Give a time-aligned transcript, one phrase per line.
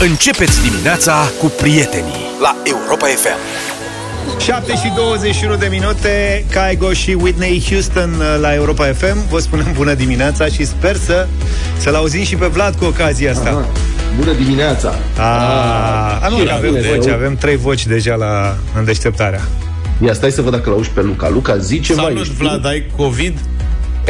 [0.00, 3.38] Începeți dimineața cu prietenii la Europa FM.
[4.40, 9.72] 7 și 21 de minute Caigo și Whitney Houston uh, la Europa FM Vă spunem
[9.74, 11.26] bună dimineața și sper să
[11.76, 13.66] Să-l auzim și pe Vlad cu ocazia asta Aha.
[14.18, 14.94] Bună dimineața!
[15.16, 15.22] A,
[16.22, 19.40] a, nu, și avem bune, voci, eu- avem trei voci deja la în deșteptarea
[20.04, 21.28] Ia stai să văd dacă l-auzi pe Luca.
[21.28, 22.02] Luca, zi ceva.
[22.02, 23.38] Salut, ești Vlad, ai COVID?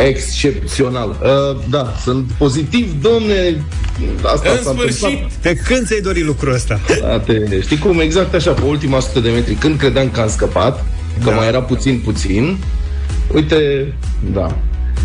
[0.06, 1.08] Excepțional.
[1.22, 3.64] Uh, da, sunt pozitiv, domne.
[4.22, 5.02] Asta În s-a sfârșit!
[5.04, 5.30] întâmplat.
[5.42, 6.80] De când ți-ai dorit lucrul ăsta?
[7.00, 8.00] Da, te, știi cum?
[8.00, 10.84] Exact așa, pe ultima sută de metri, când credeam că am scăpat,
[11.24, 11.36] că Da.
[11.36, 12.58] mai era puțin, puțin,
[13.34, 13.92] uite,
[14.32, 14.58] da,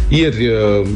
[0.08, 0.88] ieri, uh,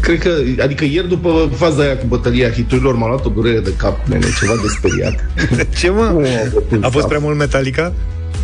[0.00, 0.30] cred că,
[0.62, 4.26] adică ieri după faza aia cu bătălia hiturilor m-a luat o durere de cap, nene,
[4.40, 5.24] ceva de speriat.
[5.78, 6.02] Ce mă?
[6.02, 7.08] Nu am bătut A fost cap.
[7.08, 7.92] prea mult Metallica?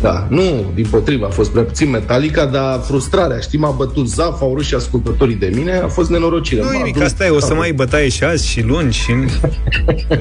[0.01, 4.41] Da, nu, din potrivă, a fost prea puțin Metallica, dar frustrarea, știi, m-a bătut zaf,
[4.41, 6.61] au râs și ascultătorii de mine, a fost nenorocire.
[6.61, 9.11] Nu M-a nimic, dus- asta e, o să mai bătaie și azi și luni și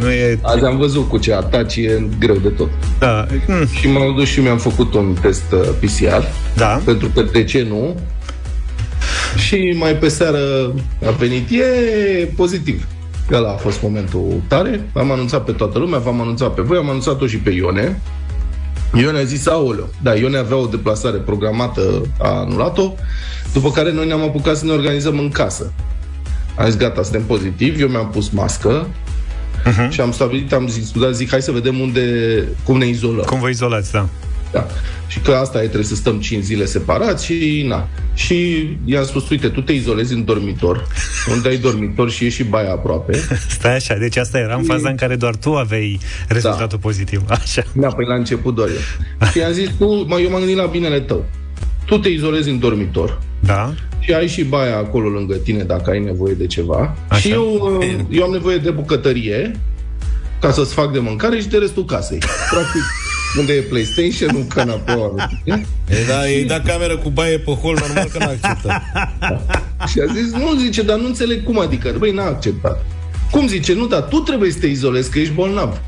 [0.00, 0.38] nu e...
[0.42, 2.68] Azi am văzut cu ce ataci e greu de tot.
[2.98, 6.24] Da, mm, Și m-am dus și mi-am făcut un test uh, PCR,
[6.56, 6.80] da.
[6.84, 7.94] pentru că de ce nu?
[9.37, 10.72] Și mai pe seară
[11.06, 11.65] a venit, e
[12.37, 12.87] pozitiv.
[13.32, 14.88] Ăla a fost momentul tare.
[14.92, 18.00] Am anunțat pe toată lumea, v-am anunțat pe voi, am anunțat-o și pe Ione.
[18.95, 22.93] Ione a zis, aoleo, da, Ione avea o deplasare programată, a anulat-o,
[23.52, 25.73] după care noi ne-am apucat să ne organizăm în casă.
[26.57, 28.87] Am zis, gata, suntem pozitivi, eu mi-am pus mască
[29.65, 29.88] uh-huh.
[29.88, 32.05] și am stabilit, am zis, da, zic, hai să vedem unde,
[32.65, 33.24] cum ne izolăm.
[33.24, 34.09] Cum vă izolați, da.
[34.52, 34.66] Da.
[35.06, 37.88] Și că asta e, trebuie să stăm 5 zile separați și na.
[38.15, 40.87] Și i-am spus, uite, tu te izolezi în dormitor,
[41.30, 43.18] unde ai dormitor și e și baia aproape.
[43.59, 47.23] Stai așa, deci asta era în faza în care doar tu aveai rezultatul pozitiv.
[47.40, 47.62] Așa.
[47.73, 49.28] Da, păi la început doar eu.
[49.30, 51.24] Și i-am zis, tu, mă, eu m-am gândit la binele tău.
[51.84, 53.74] Tu te izolezi în dormitor Da?
[53.98, 56.96] și ai și baia acolo lângă tine dacă ai nevoie de ceva.
[57.09, 57.21] Așa.
[57.21, 59.60] Și eu, uh, eu am nevoie de bucătărie
[60.40, 62.18] ca să-ți fac de mâncare și de restul casei.
[62.51, 62.82] Practic,
[63.38, 65.12] unde e PlayStation, canapeaua.
[65.14, 65.64] nu știu ce.
[65.88, 68.82] E, da, ei da cameră cu baie pe hol, normal că n-acceptă.
[69.87, 71.94] Și a zis, nu, zice, dar nu înțeleg cum adică.
[71.99, 72.84] Băi, n-a acceptat.
[73.31, 75.81] Cum zice, nu, dar tu trebuie să te izolezi, că ești bolnav.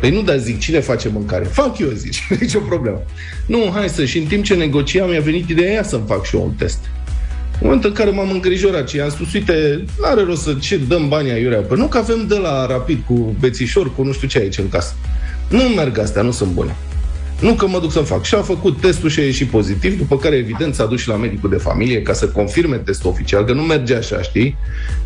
[0.00, 1.44] Păi nu, dar zic, cine face mâncare?
[1.44, 3.02] Fac eu, zice, nicio problemă.
[3.46, 6.36] Nu, hai să, și în timp ce negociam, mi-a venit ideea aia să-mi fac și
[6.36, 6.78] eu un test.
[7.52, 11.08] În momentul în care m-am îngrijorat și i-am spus, uite, n-are rost să ce dăm
[11.08, 11.60] banii aiurea.
[11.60, 14.68] Păi nu că avem de la rapid cu bețișor, cu nu știu ce aici în
[14.68, 14.94] casă.
[15.48, 16.76] Nu merg astea, nu sunt bune.
[17.40, 18.24] Nu că mă duc să-mi fac.
[18.24, 21.16] Și a făcut testul și a ieșit pozitiv, după care, evident, s-a dus și la
[21.16, 24.56] medicul de familie ca să confirme testul oficial, că nu merge așa, știi?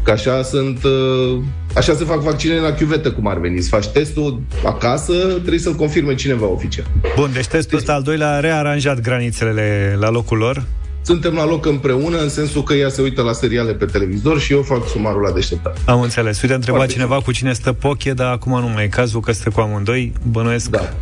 [0.03, 0.85] Că așa sunt...
[0.85, 1.39] uh,
[1.75, 3.61] Așa se fac vaccinele la chiuvetă, cum ar veni.
[3.61, 6.87] Să faci testul acasă, trebuie să-l confirme cineva oficial.
[7.17, 10.65] Bun, deci testul ăsta al doilea a rearanjat granițele la locul lor.
[11.07, 14.53] Suntem la loc împreună, în sensul că ea se uită la seriale pe televizor și
[14.53, 15.77] eu fac sumarul la deșteptare.
[15.85, 16.43] Am înțeles.
[16.43, 19.21] Uite, a întrebat Foarte cineva cu cine stă Poche, dar acum nu mai e cazul
[19.21, 20.13] că stă cu amândoi.
[20.31, 20.71] Bănuiesc.
[20.71, 20.93] Da.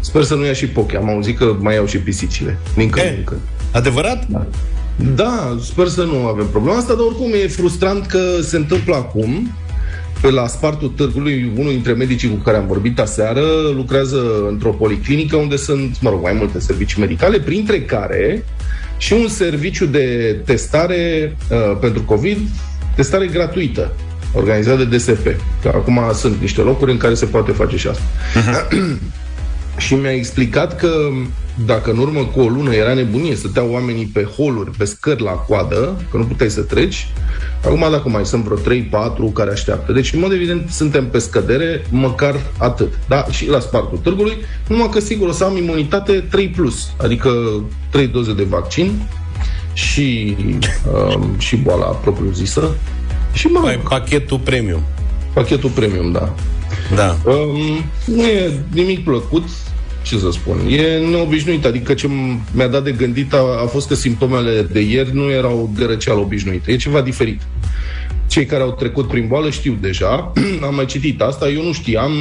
[0.00, 0.96] Sper să nu ia și poche.
[0.96, 2.58] Am auzit că mai iau și pisicile.
[2.74, 3.14] Din când E.
[3.18, 3.40] în când.
[3.72, 4.26] Adevărat?
[4.28, 4.46] Da.
[5.14, 9.50] Da, sper să nu avem problema asta, dar oricum e frustrant că se întâmplă acum.
[10.20, 13.42] Pe la spartul târgului, unul dintre medicii cu care am vorbit aseară
[13.74, 18.44] lucrează într-o policlinică unde sunt, mă rog, mai multe servicii medicale, printre care
[19.02, 22.38] și un serviciu de testare uh, pentru COVID,
[22.96, 23.92] testare gratuită,
[24.34, 25.26] organizat de DSP.
[25.62, 28.02] Că acum sunt niște locuri în care se poate face și asta.
[29.84, 30.88] și mi-a explicat că
[31.66, 35.30] dacă în urmă cu o lună era nebunie, stăteau oamenii pe holuri, pe scări la
[35.30, 37.08] coadă, că nu puteai să treci,
[37.64, 39.92] acum dacă mai sunt vreo 3-4 care așteaptă.
[39.92, 42.98] Deci, în mod evident, suntem pe scădere, măcar atât.
[43.08, 43.24] Da?
[43.30, 44.36] Și la spartul târgului,
[44.68, 47.30] numai că sigur o să am imunitate 3+, plus, adică
[47.90, 49.08] 3 doze de vaccin
[49.72, 50.36] și,
[51.14, 52.74] um, și boala propriu-zisă.
[53.32, 54.82] Și mă rog, Mai pachetul premium.
[55.32, 56.34] pachetul premium, da.
[56.94, 57.16] Da.
[57.24, 59.44] Um, nu e nimic plăcut,
[60.02, 60.58] ce să spun.
[60.68, 62.08] E neobișnuit, adică ce
[62.52, 66.20] mi-a dat de gândit a, a fost că simptomele de ieri nu erau de răceală
[66.20, 66.70] obișnuită.
[66.70, 67.40] E ceva diferit.
[68.26, 70.32] Cei care au trecut prin boală știu deja,
[70.66, 72.12] am mai citit asta, eu nu știam,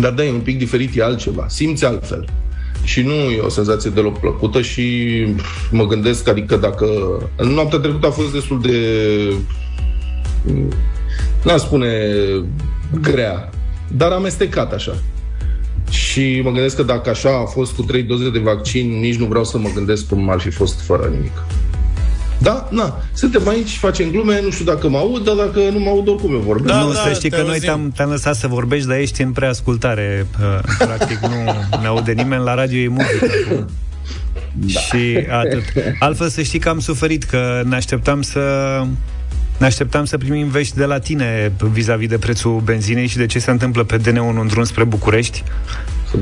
[0.00, 1.46] dar da, e un pic diferit, e altceva.
[1.48, 2.28] Simți altfel.
[2.84, 5.26] Și nu e o senzație deloc plăcută și
[5.70, 6.86] mă gândesc, adică dacă...
[7.36, 8.76] În noaptea trecută a fost destul de
[11.44, 11.88] n-am spune
[13.00, 13.50] grea,
[13.88, 14.94] dar amestecat așa.
[15.90, 19.24] Și mă gândesc că dacă așa a fost cu trei doze de vaccin, nici nu
[19.24, 21.32] vreau să mă gândesc cum ar fi fost fără nimic.
[22.38, 25.88] Da, na, suntem aici, facem glume, nu știu dacă mă aud, dar dacă nu mă
[25.88, 26.74] aud, oricum eu vorbesc.
[26.74, 27.64] Da, nu, da, să știi te că noi auzim.
[27.66, 30.26] te-am, te-am lăsat să vorbești, dar ești în preascultare.
[30.40, 31.28] uh, Practic nu
[31.80, 33.26] ne aude nimeni, la radio e muzică.
[33.44, 33.66] acum.
[34.52, 34.80] Da.
[34.80, 35.62] Și atât.
[35.98, 38.40] Altfel să știi că am suferit, că ne așteptam să
[39.60, 43.38] Ne așteptam să primim vești de la tine vis-a-vis de prețul benzinei și de ce
[43.38, 45.42] se întâmplă pe DN1 în drum spre București.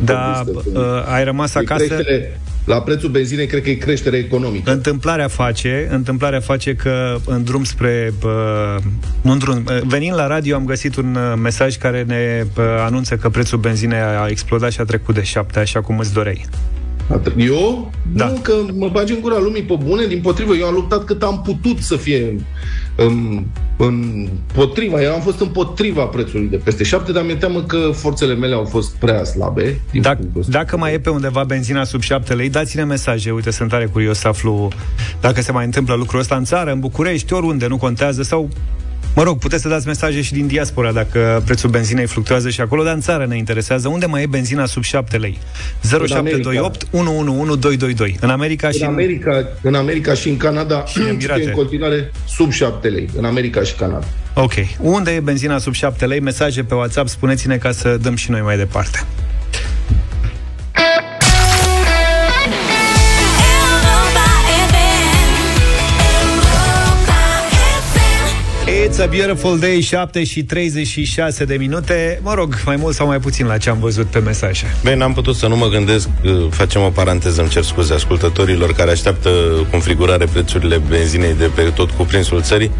[0.04, 0.82] Da, uh,
[1.12, 1.84] ai rămas acasă...
[1.84, 4.70] Creștere, la prețul benzinei, cred că e creștere economică.
[4.70, 8.12] Întâmplarea face, întâmplarea face că în drum spre...
[8.24, 8.82] Uh,
[9.22, 13.16] în drum, uh, venind la radio am găsit un uh, mesaj care ne uh, anunță
[13.16, 16.46] că prețul benzinei a explodat și a trecut de șapte, așa cum îți doreai.
[17.36, 17.90] Eu?
[18.12, 18.26] Da.
[18.26, 20.54] Nu, că mă bagi în gura lumii pe bune, din potrivă.
[20.54, 22.36] Eu am luptat cât am putut să fie
[22.96, 23.42] în,
[23.76, 25.02] în potriva.
[25.02, 28.64] Eu am fost împotriva prețului de peste șapte, dar mi-e teamă că forțele mele au
[28.64, 29.80] fost prea slabe.
[29.90, 30.52] din Dacă, punctul ăsta.
[30.52, 33.30] dacă mai e pe undeva benzina sub 7 lei, dați-ne mesaje.
[33.30, 34.68] Uite, sunt tare curios să aflu
[35.20, 38.48] dacă se mai întâmplă lucrul ăsta în țară, în București, oriunde, nu contează, sau
[39.18, 42.82] Mă rog, puteți să dați mesaje și din diaspora dacă prețul benzinei fluctuează și acolo,
[42.82, 43.88] dar în țară ne interesează.
[43.88, 45.38] Unde mai e benzina sub 7 lei?
[45.80, 48.16] 0728 111222.
[48.20, 51.40] În America și În America, în America și în Canada Și în Emirate.
[51.40, 53.08] e în continuare sub 7 lei.
[53.16, 54.06] În America și Canada.
[54.34, 54.52] Ok.
[54.80, 56.20] Unde e benzina sub 7 lei?
[56.20, 58.98] Mesaje pe WhatsApp, spuneți-ne ca să dăm și noi mai departe.
[68.88, 72.20] It's a beautiful day, 7 și 36 de minute.
[72.22, 74.76] Mă rog, mai mult sau mai puțin la ce am văzut pe mesaje.
[74.82, 78.72] Bine, n-am putut să nu mă gândesc, uh, facem o paranteză, îmi cer scuze ascultătorilor
[78.72, 79.30] care așteaptă
[79.70, 82.70] configurare prețurile benzinei de pe tot cuprinsul țării.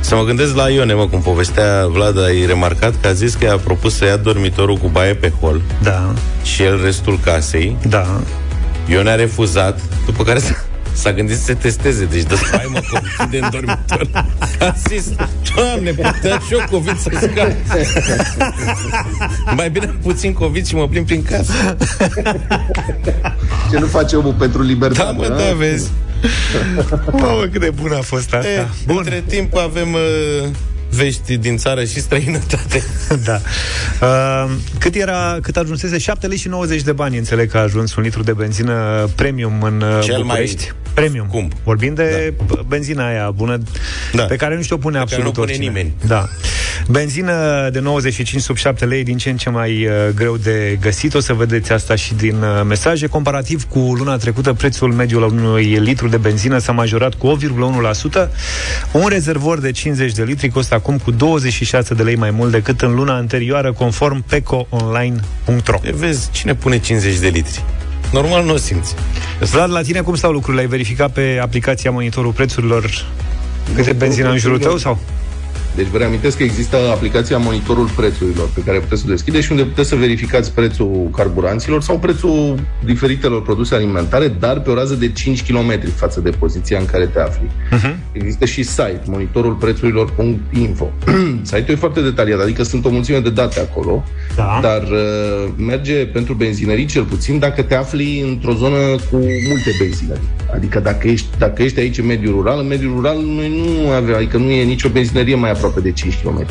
[0.00, 3.44] Să mă gândesc la Ione, mă, cum povestea Vlad, ai remarcat că a zis că
[3.44, 6.14] i-a propus să ia dormitorul cu baie pe hol Da,
[6.44, 7.76] și el restul casei.
[7.88, 8.20] da.
[8.88, 10.64] Ione a refuzat, după care s-a,
[11.00, 14.08] s-a gândit să se testeze, deci dă hai mă, COVID de în dormitor.
[14.60, 15.04] A zis,
[15.54, 17.50] doamne, putea și eu COVID să scap.
[19.56, 21.76] Mai bine puțin COVID și mă plimb prin casă.
[23.70, 25.02] Ce nu face omul pentru libertate?
[25.04, 25.28] Da, mă, a?
[25.28, 25.90] da, vezi.
[27.12, 28.48] Mamă, cât de bună a fost asta.
[28.48, 28.96] E, Bun.
[28.96, 30.48] Între timp avem uh,
[30.90, 32.82] vești din țară și străinătate.
[33.28, 33.40] da.
[34.00, 35.98] Uh, cât era, cât ajunsese?
[35.98, 39.62] 7 lei și 90 de bani, înțeleg că a ajuns un litru de benzină premium
[39.62, 40.72] în uh, Cel mai București.
[40.94, 41.26] Premium.
[41.28, 41.52] scump.
[41.64, 42.60] Vorbim de da.
[42.68, 43.58] benzina aia bună,
[44.12, 44.22] Da.
[44.22, 45.66] pe care nu știu o pune Pe care absolut nu pune oricine.
[45.66, 45.92] nimeni.
[46.06, 46.24] Da.
[46.88, 51.14] Benzină de 95 sub 7 lei, din ce în ce mai uh, greu de găsit.
[51.14, 53.06] O să vedeți asta și din uh, mesaje.
[53.06, 57.38] Comparativ cu luna trecută, prețul mediu la unui litru de benzină s-a majorat cu
[58.24, 58.28] 8,1%.
[58.92, 62.80] Un rezervor de 50 de litri costă acum cu 26 de lei mai mult decât
[62.80, 65.78] în luna anterioară, conform pecoonline.ro.
[65.82, 67.62] E, vezi, cine pune 50 de litri?
[68.12, 68.94] Normal nu o simți.
[69.40, 70.62] Vlad, la tine cum stau lucrurile?
[70.62, 73.06] Ai verificat pe aplicația monitorul prețurilor
[73.74, 74.98] câte benzină în jurul tău sau?
[75.76, 79.50] Deci vă reamintesc că există aplicația Monitorul Prețurilor pe care puteți să o deschideți și
[79.50, 84.94] unde puteți să verificați prețul carburanților sau prețul diferitelor produse alimentare, dar pe o rază
[84.94, 87.50] de 5 km față de poziția în care te afli.
[87.72, 87.96] Uh-huh.
[88.12, 90.90] Există și site, monitorulprețurilor.info.
[91.42, 94.04] Site-ul e foarte detaliat, adică sunt o mulțime de date acolo,
[94.36, 94.58] Da.
[94.62, 98.76] dar uh, merge pentru benzinării cel puțin dacă te afli într-o zonă
[99.10, 100.28] cu multe benzinării.
[100.54, 104.14] Adică dacă ești, dacă ești aici în mediul rural, în mediul rural noi nu avem,
[104.14, 106.46] adică nu e nicio benzinărie mai aproape de 5 km.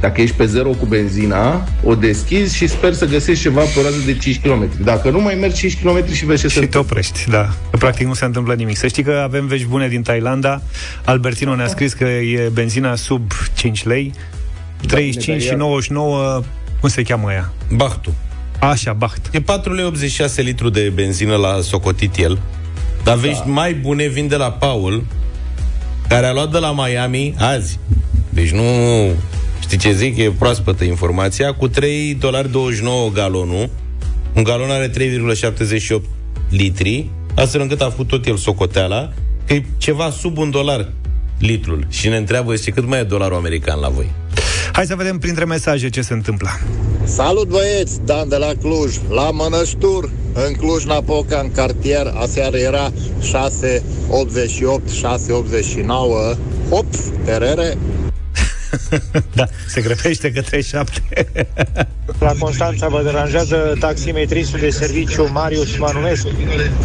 [0.00, 3.82] Dacă ești pe zero cu benzina, o deschizi și sper să găsești ceva pe o
[3.82, 4.68] rază de 5 km.
[4.82, 6.80] Dacă nu, mai mergi 5 km și vezi ce se Și te întâmplă.
[6.80, 7.48] oprești, da.
[7.70, 8.76] Că practic nu se întâmplă nimic.
[8.76, 10.62] Să știi că avem vești bune din Thailanda.
[11.04, 14.12] Albertino ne-a scris că e benzina sub 5 lei.
[14.86, 16.40] 35 și 99,
[16.80, 17.52] cum se cheamă ea?
[17.74, 18.14] Bahtu.
[18.58, 19.20] Așa, Baht.
[19.32, 22.38] E 4,86 lei litru de benzină la socotit el.
[23.04, 25.04] Dar vești mai bune vin de la Paul,
[26.08, 27.78] care a luat de la Miami azi.
[28.34, 28.62] Deci nu...
[29.60, 30.16] Știi ce zic?
[30.16, 31.54] E proaspătă informația.
[31.54, 33.70] Cu 3 dolari 29 galonul.
[34.34, 36.00] Un galon are 3,78
[36.50, 37.10] litri.
[37.34, 39.12] Astfel încât a făcut tot el socoteala
[39.46, 40.92] că e ceva sub un dolar
[41.38, 41.86] litrul.
[41.88, 44.10] Și ne întreabă și cât mai e dolarul american la voi.
[44.72, 46.48] Hai să vedem printre mesaje ce se întâmplă.
[47.04, 54.90] Salut băieți, Dan de la Cluj, la Mănăștur, în Cluj-Napoca, în cartier, aseară era 688,
[54.90, 56.34] 689,
[56.70, 56.86] hop,
[57.24, 57.78] terere,
[59.34, 61.02] Da, se grăbește către 7.
[62.18, 66.28] La Constanța vă deranjează taximetristul de serviciu Marius Manumescu.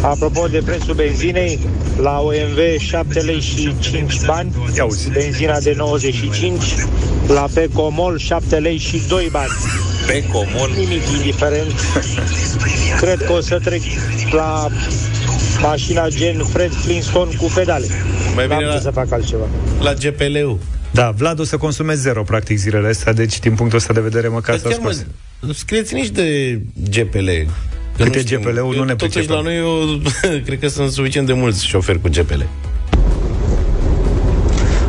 [0.00, 1.58] Apropo de prețul benzinei,
[2.02, 5.10] la OMV 7 lei și 5 bani, Ia uzi.
[5.10, 6.74] benzina de 95,
[7.28, 9.50] la Pecomol 7 lei și 2 bani.
[10.06, 10.70] Pe comol.
[10.76, 11.72] Nimic indiferent.
[13.00, 13.80] Cred că o să trec
[14.32, 14.68] la
[15.60, 17.86] mașina gen Fred Flintstone cu pedale.
[18.34, 19.44] Mai bine N-am la- ce să fac altceva.
[19.80, 20.58] La GPL-ul.
[20.92, 24.28] Da, Vlad o să consume zero, practic, zilele astea, deci, din punctul ăsta de vedere,
[24.28, 25.06] măcar Dar s-a chiar, scos.
[25.40, 27.28] mă, scrieți nici de GPL.
[27.96, 28.40] Că Cât e știm.
[28.40, 29.36] GPL-ul, nu ne Totuși, pricepem.
[29.36, 30.00] la noi, eu,
[30.46, 32.40] cred că sunt suficient de mulți șoferi cu GPL.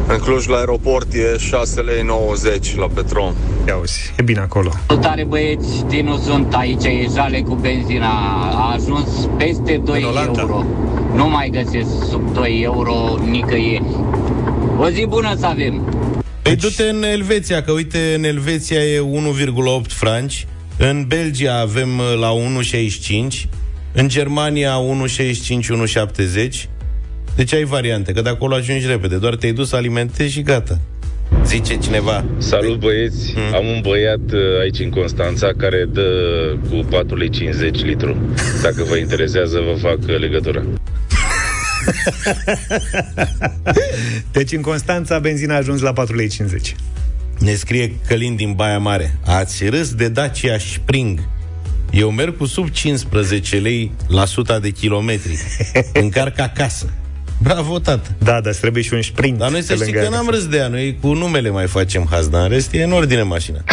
[0.07, 3.33] În Cluj, la aeroport, e 6 lei 90 la Petrom.
[3.67, 4.71] Ia uzi, e bine acolo.
[4.87, 8.09] Salutare băieți, Dinu sunt aici, e jale cu benzina.
[8.53, 10.39] A ajuns peste 2 În Olanda.
[10.41, 10.65] euro.
[11.15, 13.85] Nu mai găsesc sub 2 euro nicăieri.
[14.83, 15.93] O zi bună să avem!
[16.41, 20.47] Păi du-te în Elveția, că uite, în Elveția e 1,8 franci,
[20.77, 22.29] în Belgia avem uh, la
[23.43, 23.49] 1,65,
[23.93, 24.73] în Germania
[25.07, 25.19] 1,65,
[26.47, 26.69] 1,70.
[27.35, 30.79] Deci ai variante, că de acolo ajungi repede, doar te-ai dus, alimentezi și gata.
[31.45, 32.23] Zice cineva.
[32.37, 33.53] Salut băieți, Mm.
[33.55, 36.09] am un băiat uh, aici în Constanța care dă
[36.69, 38.15] cu 4,50 lei litru.
[38.61, 40.63] Dacă vă interesează, vă fac uh, legătura.
[44.31, 46.29] Deci în Constanța benzina a ajuns la 4,50 lei.
[47.39, 49.17] Ne scrie Călin din Baia Mare.
[49.25, 51.19] Ați râs de Dacia Spring.
[51.91, 55.37] Eu merg cu sub 15 lei la suta de kilometri.
[55.93, 56.89] Încarc acasă.
[57.41, 58.09] Bravo, tată!
[58.17, 59.37] Da, dar trebuie și un sprint.
[59.37, 60.37] Dar noi să pe știi lângă că n-am acasă.
[60.37, 60.67] râs de ea.
[60.67, 63.63] Noi cu numele mai facem haz, dar în rest e în ordine mașina.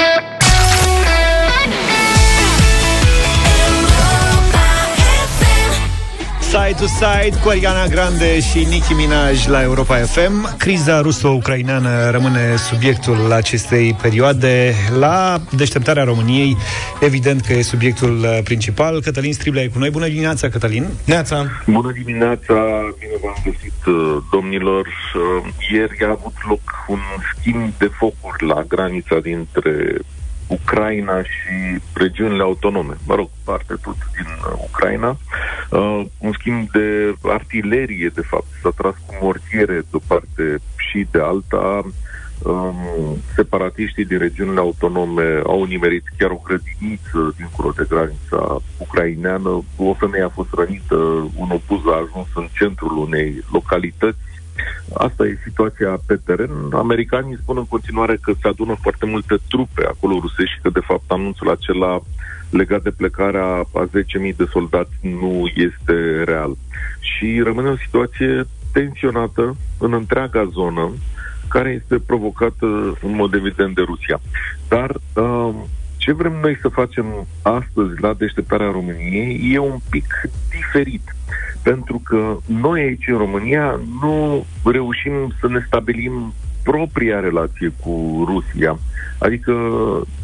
[6.49, 10.57] Side to Side cu Ariana Grande și Nicki Minaj la Europa FM.
[10.57, 14.75] Criza ruso-ucraineană rămâne subiectul acestei perioade.
[14.99, 16.57] La deșteptarea României,
[17.00, 19.00] evident că e subiectul uh, principal.
[19.00, 19.90] Cătălin Striblea e cu noi.
[19.90, 20.87] Bună dimineața, Cătălin!
[21.05, 21.47] Neața!
[21.67, 22.55] Bună dimineața,
[22.99, 24.87] bine v-am găsit, uh, domnilor.
[24.87, 27.00] Uh, Ieri a avut loc un
[27.35, 29.99] schimb de focuri la granița dintre
[30.49, 35.17] Ucraina și regiunile autonome, mă rog, parte tot din uh, Ucraina.
[35.71, 41.07] Uh, un schimb de artilerie, de fapt, s-a tras cu mortiere de o parte și
[41.11, 41.83] de alta.
[42.43, 42.76] Um,
[43.35, 49.64] separatiștii din regiunile autonome au nimerit chiar o grădiniță dincolo de granița ucraineană.
[49.76, 50.95] O femeie a fost rănită,
[51.35, 54.27] un obuz a ajuns în centrul unei localități.
[54.95, 56.50] Asta e situația pe teren.
[56.73, 60.81] Americanii spun în continuare că se adună foarte multe trupe acolo rusești și că, de
[60.81, 62.00] fapt, anunțul acela
[62.50, 63.88] legat de plecarea a
[64.31, 66.57] 10.000 de soldați nu este real.
[67.00, 70.93] Și rămâne o situație tensionată în întreaga zonă,
[71.49, 72.67] care este provocată
[73.03, 74.21] în mod evident de Rusia.
[74.69, 75.55] Dar uh,
[75.97, 80.07] ce vrem noi să facem astăzi la deșteptarea României e un pic
[80.50, 81.15] diferit.
[81.70, 86.32] Pentru că noi aici în România nu reușim să ne stabilim
[86.62, 88.78] propria relație cu Rusia.
[89.18, 89.52] Adică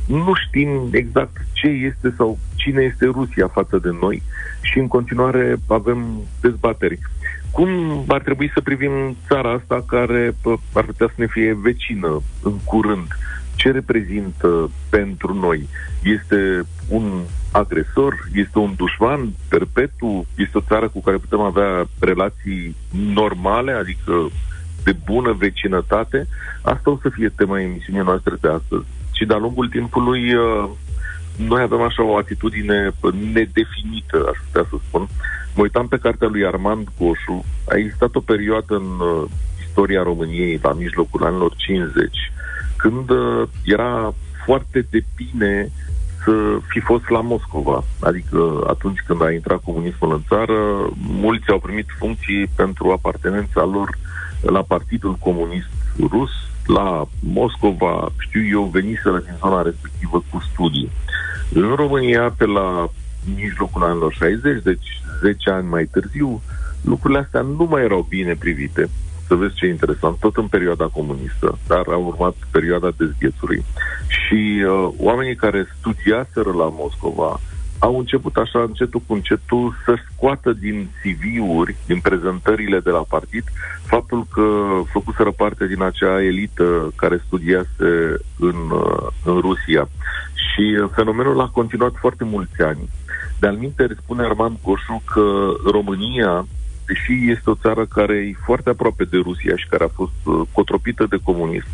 [0.06, 4.22] nu știm exact ce este sau cine este Rusia față de noi
[4.60, 6.06] și în continuare avem
[6.40, 6.98] dezbateri.
[7.50, 7.68] Cum
[8.08, 12.54] ar trebui să privim țara asta care pă, ar putea să ne fie vecină în
[12.64, 13.06] curând?
[13.54, 15.68] Ce reprezintă pentru noi?
[16.02, 18.28] Este un agresor?
[18.32, 20.26] Este un dușman perpetu?
[20.36, 24.12] Este o țară cu care putem avea relații normale, adică
[24.84, 26.26] de bună vecinătate?
[26.62, 28.84] Asta o să fie tema emisiunii noastre de astăzi.
[29.12, 30.70] Și de-a lungul timpului uh,
[31.36, 32.90] noi avem așa o atitudine
[33.32, 35.08] nedefinită, aș putea să spun.
[35.54, 37.44] Mă uitam pe cartea lui Armand Goșu.
[37.68, 39.30] A existat o perioadă în uh,
[39.66, 42.32] istoria României, la mijlocul anilor 50,
[42.76, 44.14] când uh, era
[44.44, 45.70] foarte de bine
[46.24, 46.32] să
[46.68, 47.84] fi fost la Moscova.
[48.00, 50.56] Adică atunci când a intrat comunismul în țară,
[50.96, 53.98] mulți au primit funcții pentru apartenența lor
[54.40, 55.68] la Partidul Comunist
[56.00, 56.30] Rus,
[56.66, 60.90] la Moscova, știu eu, veniseră din zona respectivă cu studii.
[61.52, 62.88] În România, pe la
[63.36, 66.42] mijlocul anilor 60, deci 10 ani mai târziu,
[66.80, 68.90] lucrurile astea nu mai erau bine privite.
[69.26, 73.64] Să vezi ce interesant, tot în perioada comunistă, dar a urmat perioada dezghețului.
[74.08, 77.40] Și uh, oamenii care studiaseră la Moscova
[77.78, 83.44] au început așa încetul cu încetul să scoată din CV-uri, din prezentările de la partid,
[83.82, 84.46] faptul că
[84.92, 87.90] făcuseră parte din acea elită care studiase
[88.38, 89.88] în, uh, în Rusia.
[90.34, 92.88] Și uh, fenomenul a continuat foarte mulți ani.
[93.40, 96.46] De-al minte, spune Armand Goșu că România,
[96.86, 100.40] deși este o țară care e foarte aproape de Rusia și care a fost uh,
[100.52, 101.68] cotropită de comunism,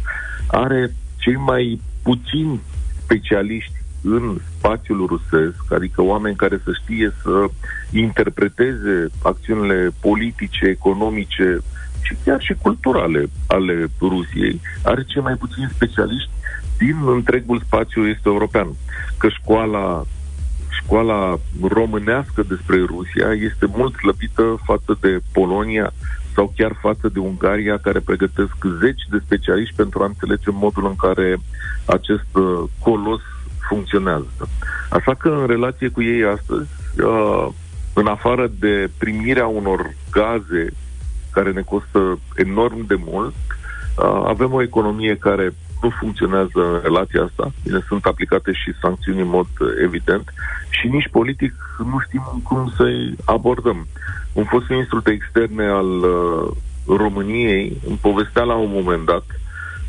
[0.47, 2.61] are cei mai puțini
[3.02, 7.47] specialiști în spațiul rusesc, adică oameni care să știe să
[7.90, 11.59] interpreteze acțiunile politice, economice
[12.02, 16.31] și chiar și culturale ale Rusiei, are cei mai puțini specialiști
[16.79, 18.69] din întregul spațiu este european.
[19.19, 20.05] Că școala
[20.90, 25.92] școala românească despre Rusia este mult slăbită față de Polonia
[26.35, 30.97] sau chiar față de Ungaria, care pregătesc zeci de specialiști pentru a înțelege modul în
[30.97, 31.37] care
[31.85, 33.20] acest uh, colos
[33.68, 34.49] funcționează.
[34.90, 36.68] Așa că în relație cu ei astăzi,
[37.02, 37.47] uh,
[37.92, 40.66] în afară de primirea unor gaze
[41.32, 43.35] care ne costă enorm de mult,
[43.97, 47.52] Uh, avem o economie care nu funcționează în relația asta.
[47.64, 50.32] Bine, sunt aplicate și sancțiuni în mod uh, evident
[50.68, 53.87] și nici politic nu știm cum să-i abordăm.
[54.32, 56.50] Un fost ministru de externe al uh,
[56.87, 59.25] României îmi povestea la un moment dat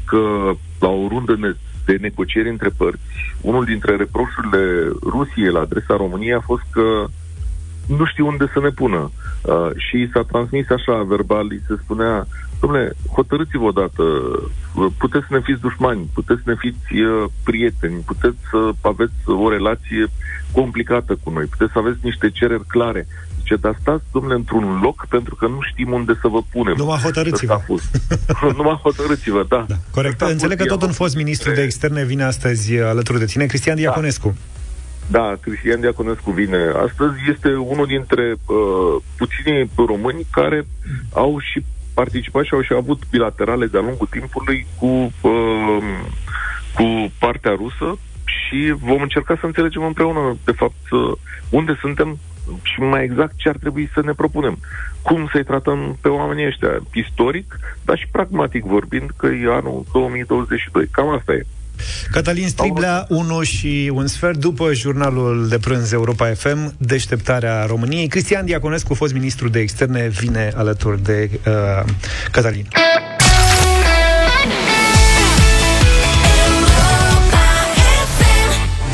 [0.06, 1.56] că la o rundă ne-
[1.86, 3.02] de negocieri între părți,
[3.42, 7.06] unul dintre reproșurile Rusiei la adresa României a fost că
[7.88, 9.12] nu știu unde să ne pună.
[9.42, 12.28] Uh, și s-a transmis așa verbal, îi se spunea,
[12.62, 18.04] domnule, hotărâți-vă odată, uh, puteți să ne fiți dușmani, puteți să ne fiți uh, prieteni,
[18.06, 20.04] puteți să aveți o relație
[20.52, 23.08] complicată cu noi, puteți să aveți niște cereri clare.
[23.38, 26.76] Zice, dar stați, domnule, într-un loc pentru că nu știm unde să vă punem.
[26.78, 27.54] Numai hotărâți-vă.
[27.54, 27.90] Ăsta a fost.
[28.60, 29.66] Numai hotărâți-vă, da.
[29.68, 29.76] da.
[29.92, 30.14] Corect.
[30.14, 32.78] Ăsta a Înțeleg că fost tot un dialogul fost ministru de între- externe vine astăzi
[32.78, 34.36] uh, alături de tine, Cristian Diaconescu.
[35.08, 37.16] Da, Cristian Diaconescu vine astăzi.
[37.34, 40.68] Este unul dintre uh, puținii români care
[41.14, 41.64] au și
[42.04, 44.86] participat și au și avut bilaterale de-a lungul timpului cu,
[45.22, 45.78] uh,
[46.76, 47.90] cu partea rusă
[48.24, 51.12] și vom încerca să înțelegem împreună, de fapt, uh,
[51.50, 52.18] unde suntem
[52.62, 54.58] și mai exact ce ar trebui să ne propunem.
[55.02, 60.88] Cum să-i tratăm pe oamenii ăștia, istoric, dar și pragmatic vorbind, că e anul 2022.
[60.92, 61.46] Cam asta e.
[62.12, 68.08] Cătălin Striblea, 1 și un sfert după jurnalul de prânz Europa FM, Deșteptarea României.
[68.08, 71.84] Cristian Diaconescu, fost ministru de externe, vine alături de uh,
[72.32, 72.68] Cătălin.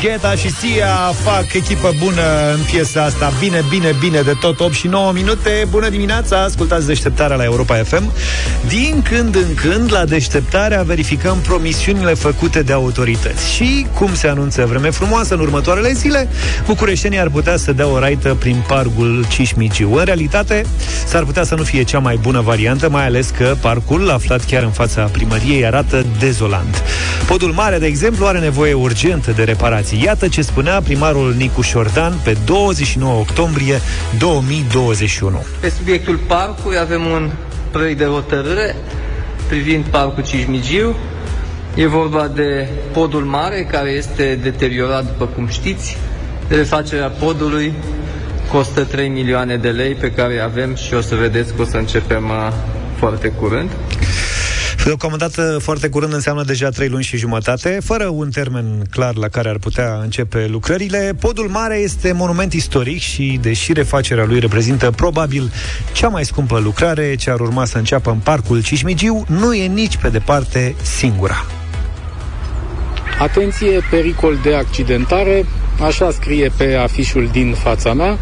[0.00, 3.32] Gheta și Sia fac echipă bună în piesa asta.
[3.40, 4.60] Bine, bine, bine de tot.
[4.60, 5.66] 8 și 9 minute.
[5.70, 8.12] Bună dimineața, ascultați deșteptarea la Europa FM
[8.68, 13.54] Din când în când la deșteptarea verificăm promisiunile făcute de autorități.
[13.54, 16.28] Și cum se anunță vreme frumoasă în următoarele zile
[16.66, 19.94] Bucureștenii ar putea să dea o raită prin parcul Cismigiu.
[19.94, 20.64] În realitate
[21.06, 24.62] s-ar putea să nu fie cea mai bună variantă Mai ales că parcul aflat chiar
[24.62, 26.82] în fața primăriei arată dezolant.
[27.26, 32.20] Podul Mare, de exemplu, are nevoie urgentă de reparații Iată ce spunea primarul Nicu Șordan
[32.24, 33.80] pe 29 octombrie
[34.18, 37.30] 2021 Pe subiectul parcului avem un
[37.70, 38.76] proiect de hotărâre
[39.48, 40.96] privind parcul Cismigiu.
[41.74, 45.96] E vorba de podul mare care este deteriorat, după cum știți.
[46.48, 47.72] Refacerea podului
[48.52, 51.76] costă 3 milioane de lei pe care avem și o să vedeți că o să
[51.76, 52.52] începem uh,
[52.98, 53.70] foarte curând.
[54.88, 59.48] Deocamdată foarte curând înseamnă deja 3 luni și jumătate, fără un termen clar la care
[59.48, 61.16] ar putea începe lucrările.
[61.20, 65.52] Podul Mare este monument istoric și, deși refacerea lui reprezintă probabil
[65.92, 69.96] cea mai scumpă lucrare ce ar urma să înceapă în parcul Cismigiu, nu e nici
[69.96, 71.46] pe departe singura.
[73.18, 75.46] Atenție, pericol de accidentare,
[75.82, 78.18] așa scrie pe afișul din fața mea.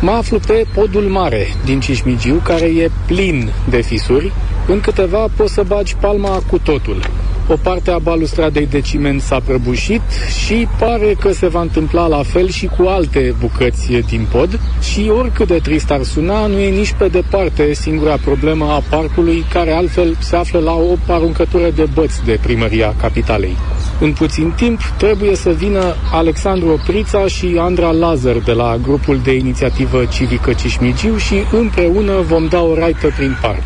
[0.00, 4.32] Mă aflu pe podul mare din Cismigiu, care e plin de fisuri.
[4.66, 7.02] În câteva poți să bagi palma cu totul.
[7.48, 10.00] O parte a balustradei de ciment s-a prăbușit
[10.44, 15.12] și pare că se va întâmpla la fel și cu alte bucăți din pod și
[15.18, 19.72] oricât de trist ar suna, nu e nici pe departe singura problemă a parcului, care
[19.72, 23.56] altfel se află la o aruncătură de băți de primăria capitalei.
[24.00, 29.34] În puțin timp trebuie să vină Alexandru Oprița și Andra Lazar de la grupul de
[29.34, 33.62] inițiativă civică Cismigiu și împreună vom da o raită prin parc.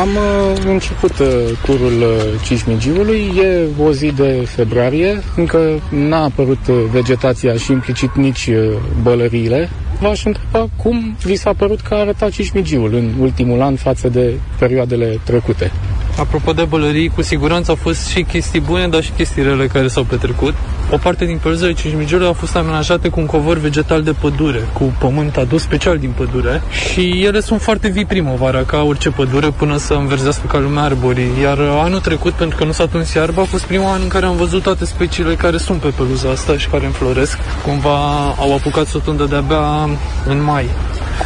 [0.00, 1.26] Am uh, început uh,
[1.64, 8.14] turul uh, Cismigiului, e o zi de februarie, încă n-a apărut uh, vegetația și implicit
[8.14, 9.68] nici uh, bălăriile.
[10.00, 14.34] V-aș întreba cum vi s-a părut că a arătat Cismigiul în ultimul an față de
[14.58, 15.70] perioadele trecute.
[16.18, 19.88] Apropo de bălării, cu siguranță au fost și chestii bune, dar și chestii rele care
[19.88, 20.54] s-au petrecut.
[20.90, 24.94] O parte din părzele Cismigiului au fost amenajate cu un covor vegetal de pădure, cu
[24.98, 29.76] pământ adus special din pădure și ele sunt foarte vii primăvara, ca orice pădure, până
[29.76, 31.30] să înverzească ca lumea arborii.
[31.42, 34.26] Iar anul trecut, pentru că nu s-a tuns iarba, a fost primul an în care
[34.26, 37.38] am văzut toate speciile care sunt pe peluza asta și care înfloresc.
[37.64, 37.98] Cumva
[38.38, 39.88] au apucat să o tundă de-abia
[40.26, 40.68] în mai.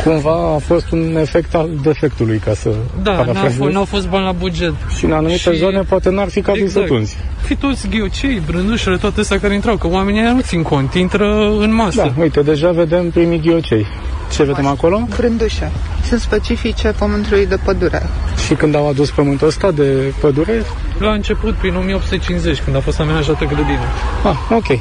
[0.05, 2.69] Cumva a fost un efect al defectului, ca să
[3.03, 3.57] Da, n-au parafrazez.
[3.59, 4.73] fost, n-au fost bani la buget.
[4.97, 6.87] Și în anumite Și- zone poate n-ar fi cazul Exact.
[6.87, 7.17] să tunzi.
[7.43, 11.49] Fi toți ghiocei, brândușele, toate astea care intrau, că oamenii ăia nu țin cont, intră
[11.59, 12.13] în masă.
[12.17, 13.87] Da, uite, deja vedem primii ghiocei.
[14.33, 15.07] Ce vedem acolo?
[15.17, 15.71] Brândușe.
[16.09, 18.03] Sunt specifice pământului de pădure.
[18.47, 20.63] Și când au adus pământul ăsta de pădure?
[20.99, 23.87] La început, prin 1850, când a fost amenajată grădina.
[24.25, 24.79] Ah, ok.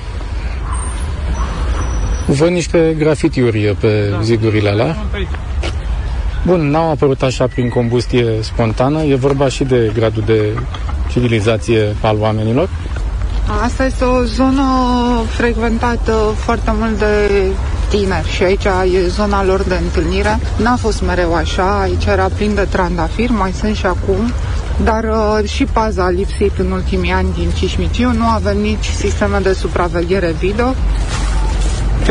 [2.25, 4.21] Văd niște grafitiuri pe da.
[4.21, 4.97] zidurile alea.
[6.45, 10.41] Bun, n-au apărut așa prin combustie spontană, e vorba și de gradul de
[11.10, 12.69] civilizație al oamenilor.
[13.63, 14.63] Asta este o zonă
[15.27, 17.45] frecventată foarte mult de
[17.89, 20.39] tineri și aici e zona lor de întâlnire.
[20.57, 24.34] N-a fost mereu așa, aici era plin de trandafiri, mai sunt și acum.
[24.84, 28.12] dar uh, și paza a lipsit în ultimii ani din Cismiciu.
[28.12, 30.73] Nu avem nici sisteme de supraveghere video.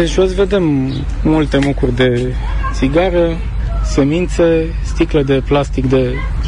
[0.01, 0.65] Pe jos vedem
[1.23, 2.35] multe mucuri de
[2.79, 3.27] țigară,
[3.95, 4.47] semințe,
[4.91, 6.03] sticle de plastic de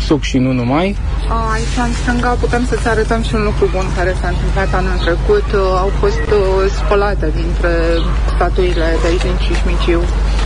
[0.07, 0.97] suc și nu numai.
[1.29, 4.99] A, Aici în stânga putem să-ți arătăm și un lucru bun care s-a întâmplat anul
[5.07, 5.47] trecut.
[5.53, 7.73] Uh, Au fost uh, spălate dintre
[8.35, 10.01] statuile de aici din Cismiciu.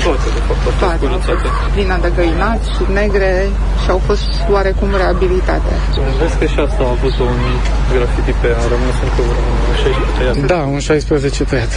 [0.05, 1.71] Toate, de fapt, au fost Toate au fost curățate.
[1.75, 2.69] pline de găinați,
[3.01, 3.33] negre
[3.83, 5.73] și au fost oarecum reabilitate.
[6.21, 7.37] Vezi că și asta a avut un
[7.93, 9.21] graffiti pe ea, a rămas încă
[9.71, 10.37] un 16 tăiat.
[10.53, 11.73] Da, un 16 tăiat.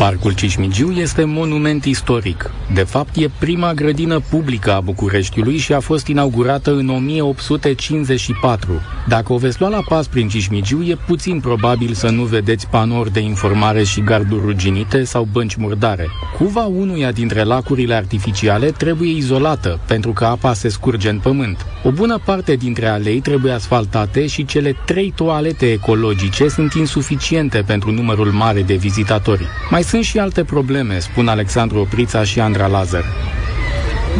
[0.00, 2.50] Parcul Cismigiu este monument istoric.
[2.74, 8.80] De fapt, e prima grădină publică a Bucureștiului și a fost inaugurată în 1854.
[9.08, 13.12] Dacă o veți lua la pas prin Cismigiu, e puțin probabil să nu vedeți panouri
[13.12, 16.06] de informare și garduri ruginite sau bănci murdare.
[16.38, 21.66] Cuva unuia dintre lacurile artificiale trebuie izolată, pentru că apa se scurge în pământ.
[21.84, 27.90] O bună parte dintre alei trebuie asfaltate și cele trei toalete ecologice sunt insuficiente pentru
[27.90, 29.46] numărul mare de vizitatori.
[29.70, 33.04] Mai sunt și alte probleme, spun Alexandru Oprița și Andra Lazar.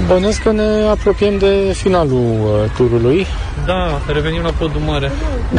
[0.06, 3.26] Bănesc că ne apropiem de finalul uh, turului.
[3.66, 5.10] Da, revenim la podul mare.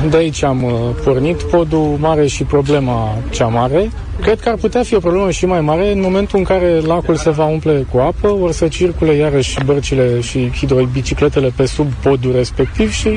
[0.10, 0.72] De aici am uh,
[1.04, 3.92] pornit, podul mare și problema cea mare.
[4.22, 7.16] Cred că ar putea fi o problemă și mai mare în momentul în care lacul
[7.16, 12.32] se va umple cu apă, or să circule iarăși bărcile și hidrobicicletele pe sub podul
[12.36, 13.10] respectiv și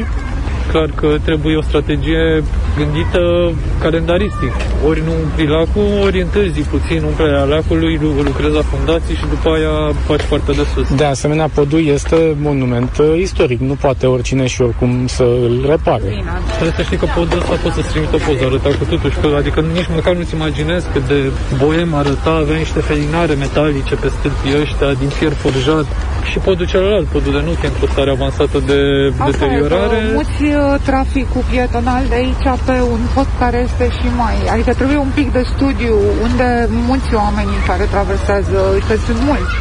[0.71, 2.43] Clar că trebuie o strategie
[2.79, 4.53] gândită calendaristic.
[4.89, 9.49] Ori nu umpli lacul, ori întârzi puțin umplerea lacului, lu- lucrezi la fundații și după
[9.57, 9.75] aia
[10.07, 10.95] faci partea de sus.
[10.97, 16.09] de asemenea podul este monument uh, istoric, nu poate oricine și oricum să îl repare.
[16.57, 19.27] Trebuie să știi că podul ăsta poți să-ți trimită o poză, arăta cu totuși, că,
[19.37, 21.19] adică nici măcar nu-ți imaginezi cât de
[21.63, 25.87] boem arăta, avea niște felinare metalice pe stâlpii ăștia din fier forjat
[26.31, 28.79] și podul celălalt, podul de nuche, într-o stare avansată de
[29.19, 29.97] Asta deteriorare.
[29.97, 30.54] e că muți uh,
[30.85, 34.37] traficul pietonal de aici pe un pod care este și mai...
[34.53, 39.53] Adică trebuie un pic de studiu unde mulți oamenii care traversează, că sunt mulți.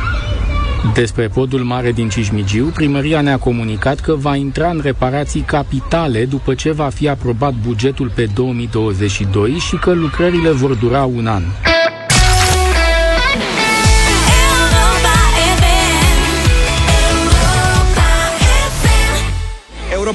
[0.94, 6.54] Despre podul mare din Cismigiu, primăria ne-a comunicat că va intra în reparații capitale după
[6.54, 11.44] ce va fi aprobat bugetul pe 2022 și că lucrările vor dura un an.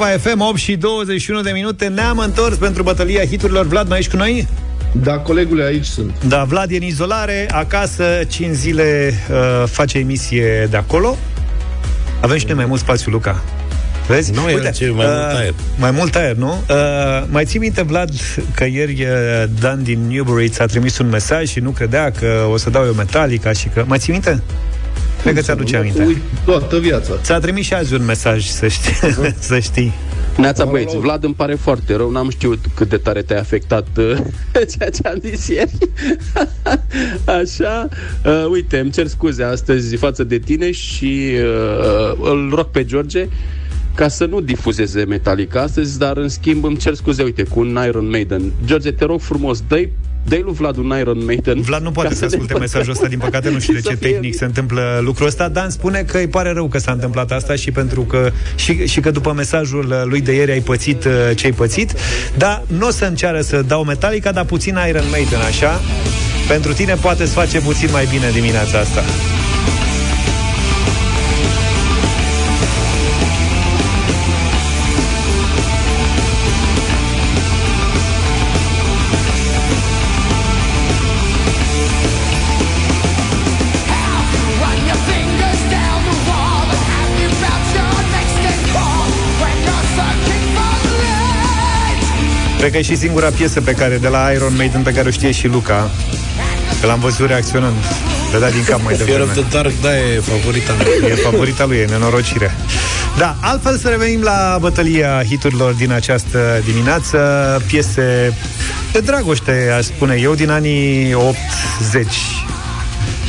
[0.00, 4.11] Europa FM, 8 și 21 de minute Ne-am întors pentru bătălia hiturilor Vlad, mai ești
[4.11, 4.48] cu noi?
[4.92, 6.24] Da, colegule, aici sunt.
[6.24, 11.16] Da, Vlad e în izolare, acasă, 5 zile uh, face emisie de acolo.
[12.20, 13.42] Avem și noi mai mult spațiu, Luca.
[14.06, 14.32] Vezi?
[14.32, 15.54] Nu, el ce, mai mult aer.
[15.78, 16.62] Mai mult aer, nu?
[16.68, 16.76] Uh,
[17.30, 18.11] mai ții minte, Vlad,
[18.54, 22.56] că ieri uh, Dan din Newbury ți-a trimis un mesaj și nu credea că o
[22.56, 23.84] să dau eu Metallica și că...
[23.87, 24.42] Mai ții minte?
[25.22, 26.04] Cred că ți-aduce aminte.
[26.04, 27.12] Uit toată viața.
[27.22, 28.92] Ți-a trimis și azi un mesaj, să știi.
[29.38, 29.92] să știi.
[30.37, 34.16] Neața băieți, Vlad îmi pare foarte rău, n-am știut cât de tare te-a afectat uh,
[34.76, 35.72] ceea ce am zis ieri.
[37.40, 37.88] Așa,
[38.24, 43.28] uh, uite, îmi cer scuze astăzi față de tine și uh, îl rog pe George
[43.94, 47.78] ca să nu difuzeze Metallica astăzi, dar în schimb îmi cer scuze, uite, cu un
[47.87, 48.52] Iron Maiden.
[48.64, 49.88] George, te rog frumos, dă
[50.28, 51.60] dă lui Vlad un Iron Maiden.
[51.60, 53.88] Vlad nu poate ca să asculte ne- mesajul ăsta, din păcate nu știu de Să
[53.88, 55.48] ce fie- tehnic se întâmplă lucrul ăsta.
[55.48, 59.00] Dan spune că îi pare rău că s-a întâmplat asta și pentru că și, și
[59.00, 61.94] că după mesajul lui de ieri ai pățit uh, ce ai pățit,
[62.36, 65.80] dar nu o să înceară să dau Metallica, dar puțin Iron Maiden, așa?
[66.48, 69.02] Pentru tine poate să face puțin mai bine dimineața asta.
[92.59, 95.11] Cred că e și singura piesă pe care, de la Iron Maiden, pe care o
[95.11, 95.90] știe și Luca.
[96.81, 97.75] Că l-am văzut reacționând.
[98.33, 99.31] Le da din cap mai Fear devreme.
[99.31, 101.09] of the Dark, da, e favorita mea.
[101.11, 102.55] E favorita lui, e nenorocire.
[103.18, 107.18] Da, altfel să revenim la bătălia hiturilor din această dimineață.
[107.66, 108.35] Piese
[108.92, 112.07] de dragoste, aș spune eu, din anii 80.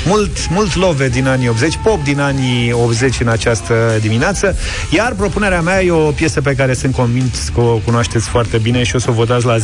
[0.05, 4.55] Mult, mult love din anii 80, pop din anii 80 în această dimineață.
[4.91, 8.83] Iar propunerea mea e o piesă pe care sunt convins că o cunoașteți foarte bine
[8.83, 9.61] și o să o votați la 0372069599.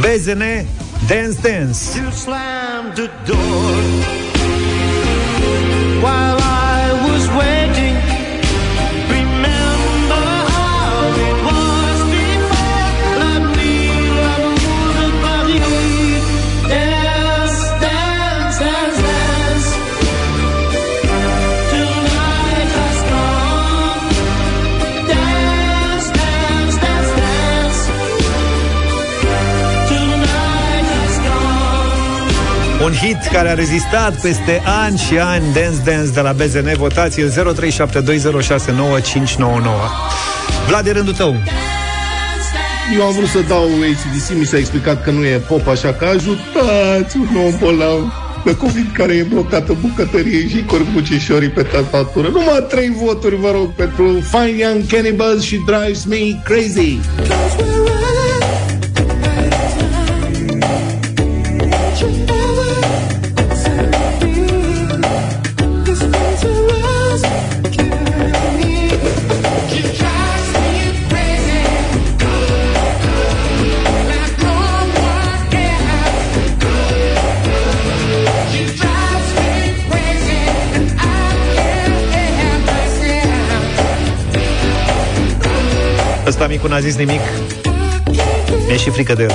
[0.00, 0.42] BZN
[1.08, 1.78] Dance Dance.
[33.10, 37.26] Hit care a rezistat peste ani și ani Dance Dance de la BZN Votați 0372069599
[40.68, 41.36] Vlad, e rândul tău
[42.96, 46.04] Eu am vrut să dau ACDC, mi s-a explicat că nu e pop, așa că
[46.04, 48.12] ajutați un om bolnav
[48.44, 52.28] de COVID care e blocat în bucătărie și corbucișorii pe tastatură.
[52.28, 56.98] Numai trei voturi, vă rog, pentru Fine Young Cannibals și Drives Me Crazy.
[86.30, 87.20] Ăsta micul n-a zis nimic
[88.66, 89.34] Mi-e și frică de el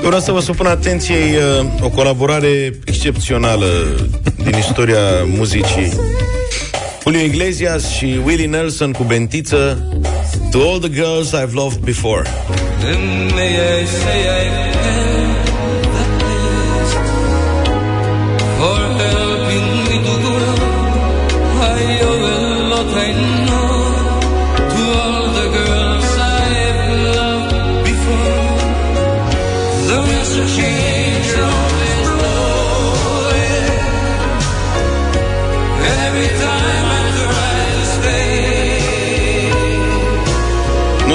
[0.00, 3.66] Eu vreau să vă supun atenției uh, o colaborare excepțională
[4.44, 5.92] din istoria muzicii.
[7.02, 9.88] Julio Iglesias și Willie Nelson cu bentiță
[10.50, 12.22] To all the girls I've loved before.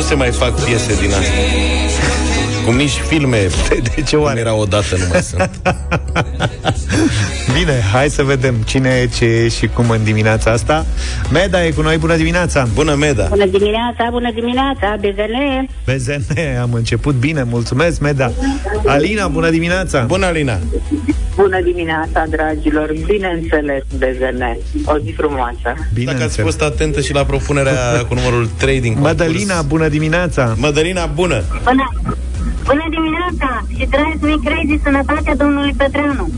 [0.08, 1.32] Se mai fac piese din astea.
[2.66, 3.38] Cum nici filme
[3.96, 4.40] De ce oare?
[4.40, 5.50] era odată nu mai sunt.
[7.54, 10.86] Bine, hai să vedem cine e, ce e și cum în dimineața asta
[11.32, 15.70] Meda e cu noi, bună dimineața Bună, Meda Bună dimineața, bună dimineața, BZN.
[15.86, 18.32] BZN, am început bine, mulțumesc, Meda
[18.86, 20.60] Alina, bună dimineața Bună, Alina
[21.38, 22.94] Bună dimineața, dragilor.
[23.06, 24.42] Bineînțeles, BZN.
[24.86, 25.70] O zi frumoasă.
[25.94, 26.46] Bine Dacă ați înțeles.
[26.56, 29.12] fost atentă și la propunerea cu numărul 3 din concurs.
[29.18, 31.86] Mădălina, bună dimineața Mădălina, bună Bună,
[32.64, 36.30] bună dimineața și trăiesc mi crazy sănătatea domnului Petreanu.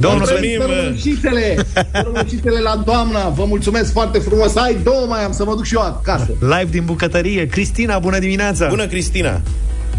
[0.00, 1.56] Domnul Mulțumim, Sărbătorile
[1.92, 5.74] Sărbătorile la doamna Vă mulțumesc foarte frumos Ai două mai am să mă duc și
[5.74, 9.40] eu acasă Live din bucătărie Cristina, bună dimineața Bună, Cristina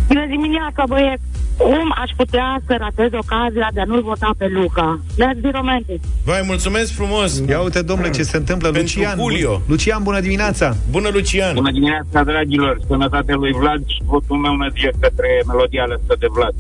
[0.08, 1.33] Bună dimineața, băieți!
[1.58, 5.00] Cum aș putea să ratez ocazia de a nu-l vota pe Luca?
[5.14, 6.02] Let's be romantic.
[6.26, 9.58] Vă mulțumesc frumos Ia uite, domnule, ce se întâmplă Pentru Lucian, Julio.
[9.58, 12.78] bun- Lucian, bună dimineața Bună, Lucian Bună dimineața, dragilor!
[12.88, 16.54] Sănătate lui Vlad și votul meu merge către melodia lăsată de Vlad.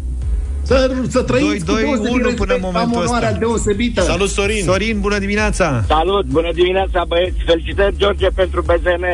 [0.65, 3.39] Să, să trăiți Doi, cu doi, deosebit unu respect, până în momentul Am onoarea ăsta.
[3.39, 6.25] deosebită Salut, Sorin Sorin, bună dimineața Salut!
[6.25, 7.37] Bună dimineața, băieți!
[7.45, 9.05] Felicitări, George, pentru BZN.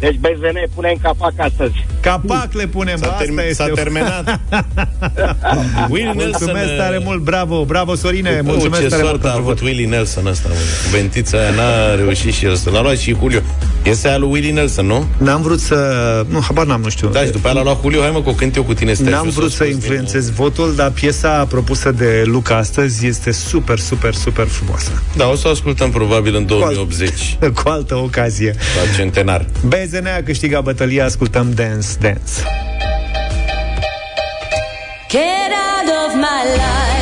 [0.00, 1.86] Deci BZN pune în capac astăzi.
[2.00, 4.40] Capac le punem, S-a, asta term- este s-a terminat
[5.90, 9.28] Willie Nelson Mulțumesc uh, tare mult, bravo, bravo Sorine, Bă, mulțumesc ce tare mult soartă
[9.28, 9.68] a pentru avut vot.
[9.68, 10.54] Willie Nelson ăsta, mă.
[10.54, 13.40] Cu Bentița aia n-a reușit și el să l-a luat și Julio.
[13.82, 15.06] Este aia lui Willie Nelson, nu?
[15.18, 15.76] N-am vrut să...
[16.28, 17.08] Nu, habar n-am, nu știu.
[17.08, 18.92] Da, și după aia l-a luat Julio, hai mă, că o cânt eu cu tine
[18.92, 23.06] stai N-am jos, vrut o să scos influențez votul, dar piesa propusă de Luca astăzi
[23.06, 24.88] este super, super, super frumoasă.
[24.90, 28.54] din- Da, o să o ascultăm probabil în 2080, Cu altă ocazie.
[28.56, 29.46] la centenar.
[29.86, 32.32] BZN a câștigat bătălia, ascultăm Dance, Dance.
[35.08, 36.95] Get out of my life.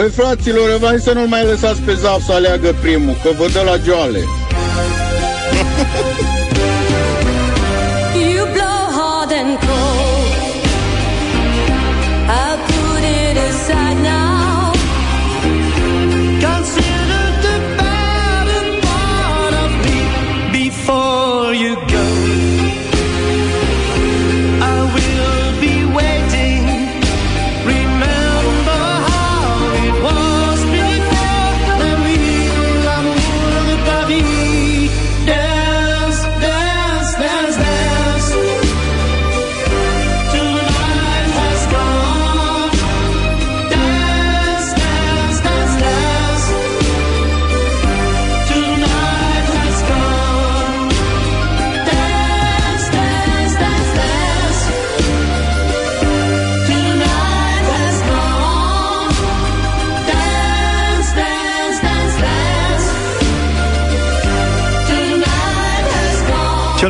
[0.00, 3.62] Băi fraților, hai să nu mai lăsați pe Zaf să aleagă primul, că vă dă
[3.64, 4.18] la joale.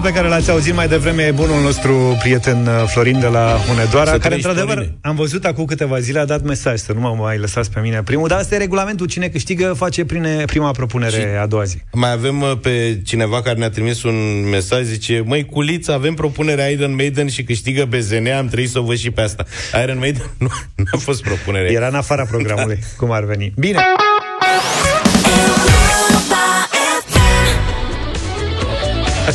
[0.00, 3.56] Cel pe care l-ați auzit mai devreme e bunul nostru prieten uh, Florin de la
[3.66, 4.96] Hunedoara, Să care trăiești, într-adevăr Florine.
[5.02, 8.02] am văzut acum câteva zile, a dat mesaj să nu mă mai lăsați pe mine
[8.02, 11.76] primul, dar asta e regulamentul, cine câștigă face prine, prima propunere a doua zi.
[11.92, 16.66] Mai avem uh, pe cineva care ne-a trimis un mesaj, zice, măi, Culiță, avem propunerea
[16.66, 19.44] Iron Maiden și câștigă BZN, am trebuit să o văd și pe asta.
[19.82, 20.48] Iron Maiden nu
[20.92, 21.72] a fost propunere.
[21.72, 23.52] Era în afara programului, cum ar veni.
[23.56, 23.78] Bine!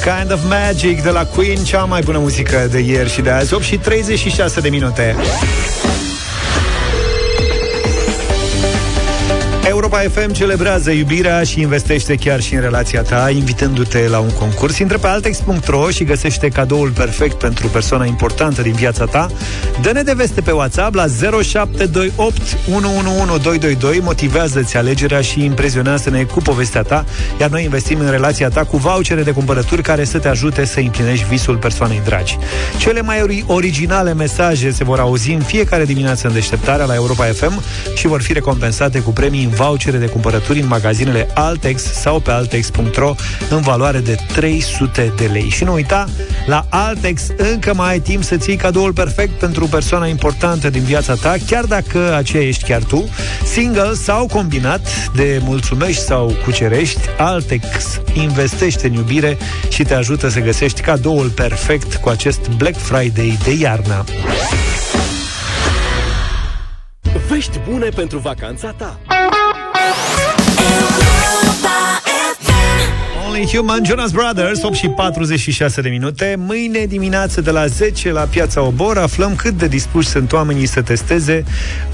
[0.06, 3.54] Kind of Magic de la Queen, cea mai bună muzică de ieri și de azi,
[3.54, 5.16] 8 și 36 de minute.
[9.96, 14.78] Europa FM celebrează iubirea și investește chiar și în relația ta, invitându-te la un concurs.
[14.78, 19.28] Intră pe altex.ro și găsește cadoul perfect pentru persoana importantă din viața ta.
[19.82, 21.06] Dă-ne de veste pe WhatsApp la
[21.44, 22.42] 0728
[22.76, 27.06] 111222, motivează-ți alegerea și imprezionează-ne cu povestea ta,
[27.40, 30.80] iar noi investim în relația ta cu vouchere de cumpărături care să te ajute să
[30.80, 32.38] împlinești visul persoanei dragi.
[32.78, 37.26] Cele mai ori- originale mesaje se vor auzi în fiecare dimineață în deșteptarea la Europa
[37.26, 37.62] FM
[37.96, 42.32] și vor fi recompensate cu premii în vouchere de cumpărături în magazinele Altex sau pe
[42.32, 43.16] altex.ro
[43.50, 45.50] în valoare de 300 de lei.
[45.50, 46.06] Și nu uita,
[46.46, 51.14] la Altex încă mai ai timp să-ți iei cadoul perfect pentru persoana importantă din viața
[51.14, 53.10] ta, chiar dacă aceea ești chiar tu,
[53.44, 57.66] single sau combinat, de mulțumești sau cucerești, Altex
[58.14, 59.38] investește în iubire
[59.70, 64.04] și te ajută să găsești cadoul perfect cu acest Black Friday de iarnă.
[67.30, 69.00] Vești bune pentru vacanța ta.
[73.28, 76.36] Only Human, Jonas Brothers, 8 și 46 de minute.
[76.38, 80.82] Mâine dimineață de la 10 la Piața Obor aflăm cât de dispuși sunt oamenii să
[80.82, 81.44] testeze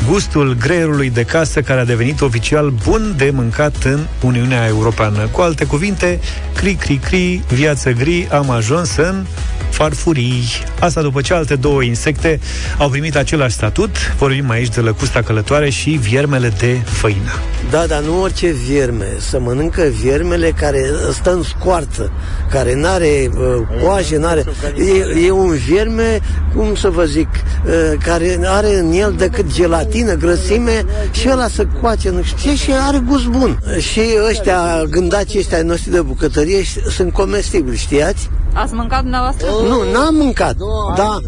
[0.08, 5.28] gustul greierului de casă care a devenit oficial bun de mâncat în Uniunea Europeană.
[5.32, 6.20] Cu alte cuvinte,
[6.56, 9.26] cri, cri, cri, viață gri, am ajuns în
[9.72, 10.44] farfurii.
[10.80, 12.40] Asta după ce alte două insecte
[12.78, 13.96] au primit același statut.
[14.18, 17.32] Vorbim aici de lăcusta călătoare și viermele de făină.
[17.70, 19.06] Da, dar nu orice vierme.
[19.30, 22.12] Să mănâncă viermele care stă în scoarță,
[22.50, 24.44] care n-are uh, coaje, n-are...
[24.78, 26.20] E, e un vierme,
[26.56, 27.28] cum să vă zic,
[27.66, 27.72] uh,
[28.04, 32.72] care are în el decât gelatină, grăsime și ăla să coace, nu știu ce, și
[32.88, 33.60] are gust bun.
[33.80, 38.30] Și ăștia, gândacii ăștia ai noștri de bucătărie ș- sunt comestibili, știați?
[38.54, 39.48] Ați mâncat dumneavoastră?
[39.68, 40.56] Nu, n-am mâncat,
[40.96, 41.20] dar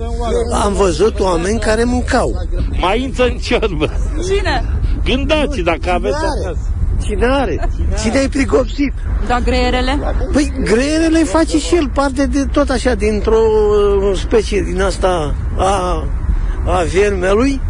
[0.64, 2.48] am văzut oameni care mâncau.
[2.80, 3.90] Mai intră în ciorbă.
[4.24, 4.64] Cine?
[5.04, 6.58] Gândați dacă aveți acasă.
[7.04, 7.70] Cine are?
[8.02, 8.94] Cine ai prigopsit?
[9.28, 10.00] Da, greierele?
[10.32, 15.36] Păi greierele îi face și el parte de tot așa, dintr-o uh, specie din asta
[15.58, 16.04] a,
[16.66, 17.62] a viermelui,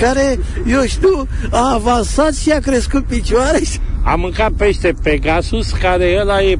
[0.00, 3.80] care, eu știu, a avansat și a crescut picioare și...
[4.04, 6.58] Am mâncat pește Pegasus, care ăla e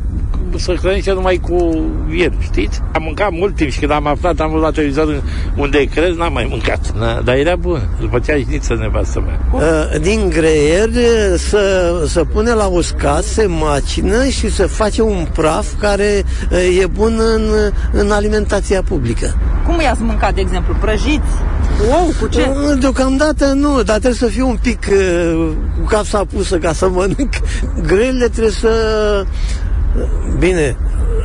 [0.56, 2.80] să hrănește numai cu vier, știți?
[2.92, 5.22] Am mâncat mult timp și când am aflat, am văzut la televizor
[5.56, 6.98] unde crez, n-am mai mâncat.
[6.98, 7.88] Na, dar era bun.
[8.00, 9.40] Îl făcea știți nevastă mea.
[9.52, 15.26] Uh, din greier uh, să, să pune la uscat, se macină și să face un
[15.32, 17.42] praf care uh, e bun în,
[17.92, 19.36] în alimentația publică.
[19.66, 20.76] Cum i-ați mâncat, de exemplu?
[20.80, 21.26] Prăjiți?
[21.90, 22.40] Ou, cu ce?
[22.40, 25.48] Uh, Deocamdată nu, dar trebuie să fiu un pic uh,
[25.80, 27.34] cu capsa pusă ca să mănânc.
[27.86, 28.70] Grele trebuie să...
[30.38, 30.76] Bine,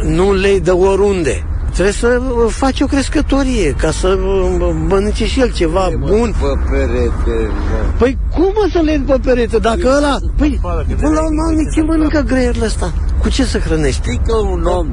[0.05, 1.45] nu lei de oriunde.
[1.71, 6.33] Trebuie să uh, faci o crescătorie ca să uh, mănânce și el ceva bun.
[6.41, 7.51] Pe perete,
[7.97, 9.57] Păi cum o să le pe perete?
[9.57, 10.17] Dacă ăla...
[10.37, 10.59] Păi,
[10.99, 11.43] până la urmă,
[11.75, 12.93] ce mănâncă greierul ăsta?
[13.21, 14.01] Cu ce să hrănești?
[14.01, 14.87] Știi că un om,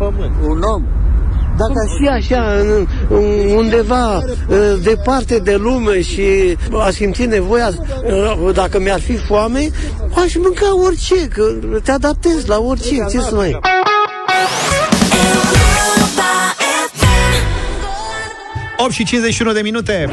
[0.49, 0.83] un om
[1.61, 6.57] Dacă aș fi așa în, în, undeva uh, departe de lume și
[6.87, 7.71] aș simți nevoia,
[8.05, 9.71] uh, dacă mi-ar fi foame,
[10.15, 11.43] aș mânca orice, că
[11.83, 13.59] te adaptezi la orice, ce să mai...
[18.77, 20.09] 8 și 51 de minute.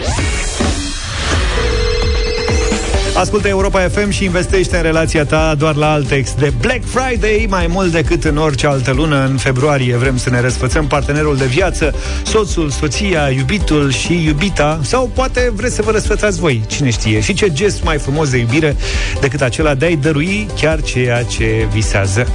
[3.18, 6.34] Ascultă Europa FM și investește în relația ta doar la Altex.
[6.34, 10.42] De Black Friday, mai mult decât în orice altă lună, în februarie vrem să ne
[10.42, 16.40] răsfățăm partenerul de viață, soțul, soția, iubitul și iubita, sau poate vreți să vă răsfățați
[16.40, 17.20] voi, cine știe.
[17.22, 18.76] Și ce gest mai frumos de iubire
[19.22, 22.28] decât acela de a-i dărui chiar ceea ce visează.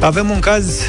[0.00, 0.80] Avem un caz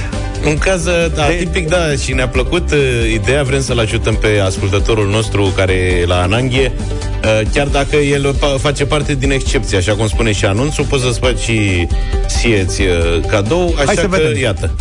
[0.45, 0.83] Un caz
[1.15, 2.79] da, tipic, da, și ne-a plăcut uh,
[3.13, 7.07] ideea, vrem să-l ajutăm pe ascultătorul nostru care e la Ananghie, uh,
[7.53, 11.19] chiar dacă el pa- face parte din excepție, așa cum spune și anunțul, poți să-ți
[11.19, 11.87] faci și
[12.27, 14.37] sieți uh, cadou, așa Hai să că, vedem.
[14.41, 14.71] iată.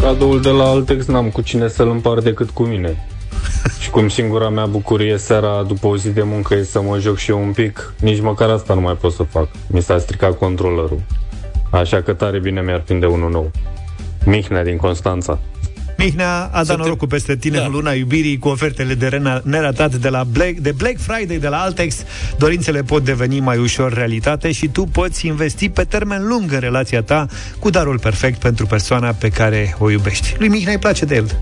[0.00, 3.06] Cadoul de la Altex n-am cu cine să-l împart decât cu mine.
[3.80, 7.16] Și cum singura mea bucurie seara după o zi de muncă e să mă joc
[7.16, 9.48] și eu un pic, nici măcar asta nu mai pot să fac.
[9.66, 11.00] Mi s-a stricat controllerul.
[11.70, 13.50] Așa că tare bine mi-ar prinde unul nou.
[14.24, 15.38] Mihnea din Constanța.
[16.04, 17.64] Mihnea a dat norocul peste tine da.
[17.64, 21.48] în luna iubirii cu ofertele de rena- neratat de la Black, de Black Friday de
[21.48, 21.96] la Altex.
[22.38, 27.02] Dorințele pot deveni mai ușor realitate și tu poți investi pe termen lung în relația
[27.02, 27.26] ta
[27.58, 30.34] cu darul perfect pentru persoana pe care o iubești.
[30.38, 31.38] Lui Mihnea îi place de el.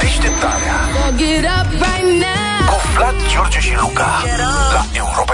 [0.00, 0.76] Deșteptarea
[1.16, 2.66] Get up right now.
[2.68, 4.10] cu Vlad, George și Luca
[4.72, 5.31] la Europa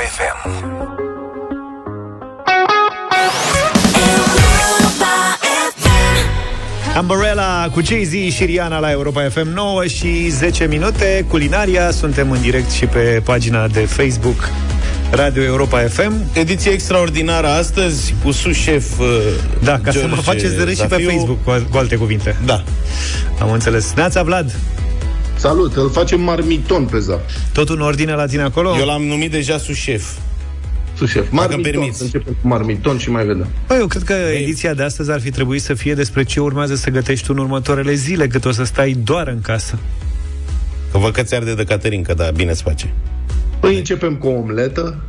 [7.00, 11.24] Umbrella cu Jay-Z și Rihanna la Europa FM 9 și 10 minute.
[11.28, 14.48] Culinaria, suntem în direct și pe pagina de Facebook
[15.10, 16.12] Radio Europa FM.
[16.32, 19.06] Ediție extraordinară astăzi cu sus-șef uh,
[19.62, 21.08] Da, ca să George mă faceți de râs și pe Zafiu.
[21.10, 22.36] Facebook, cu, al- cu alte cuvinte.
[22.44, 22.62] Da.
[23.40, 23.92] Am înțeles.
[23.96, 24.56] Neața, Vlad.
[25.36, 27.20] Salut, îl facem marmiton pe zap.
[27.52, 28.76] Tot în ordine la tine acolo?
[28.78, 30.04] Eu l-am numit deja sus-șef.
[30.98, 31.22] Sus-șef.
[31.22, 31.96] Dacă Marmiton, îmi permiți.
[31.98, 33.46] să începem cu marmiton și mai vedem.
[33.66, 36.74] Băi, eu cred că ediția de astăzi ar fi trebuit să fie despre ce urmează
[36.74, 39.78] să gătești tu în următoarele zile, cât o să stai doar în casă.
[40.92, 42.92] Că văd că ți arde de Caterinca, da, bine îți face.
[43.60, 45.02] Păi începem cu o omletă.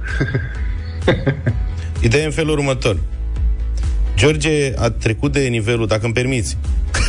[2.02, 2.98] Ideea e în felul următor.
[4.16, 6.58] George a trecut de nivelul, dacă îmi permiți,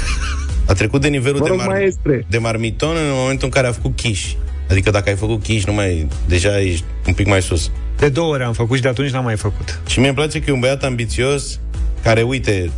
[0.67, 2.27] a trecut de nivelul Vă de, rog, mar- maestre.
[2.29, 4.37] de marmiton în momentul în care a făcut quiche.
[4.71, 7.71] Adică dacă ai făcut quiche, nu mai, deja ești un pic mai sus.
[7.97, 9.81] De două ori am făcut și de atunci n-am mai făcut.
[9.87, 11.61] Și mie îmi place că e un băiat ambițios
[12.03, 12.71] care, uite,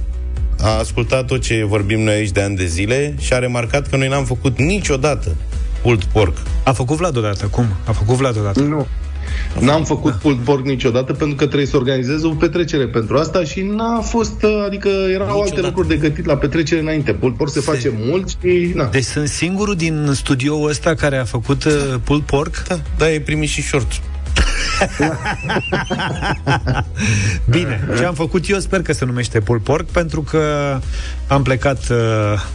[0.59, 3.97] a ascultat tot ce vorbim noi aici de ani de zile și a remarcat că
[3.97, 5.37] noi n-am făcut niciodată
[5.83, 6.37] pulled pork.
[6.65, 7.67] A făcut Vlad odată, cum?
[7.85, 8.61] A făcut Vlad odată.
[8.61, 8.87] Nu.
[9.61, 13.61] N-am făcut pulled pork niciodată pentru că trebuie să organizez o petrecere pentru asta și
[13.61, 17.13] n-a fost, uh, adică erau alte lucruri de gătit la petrecere înainte.
[17.13, 18.89] Pulled pork se face mult și na.
[18.89, 21.73] Deci sunt singurul din studioul ăsta care a făcut uh,
[22.05, 22.63] pulled pork?
[22.69, 24.01] Da, da, e primit și short.
[27.51, 30.41] Bine, ce am făcut eu sper că se numește pulled pork pentru că
[31.27, 31.97] am plecat uh,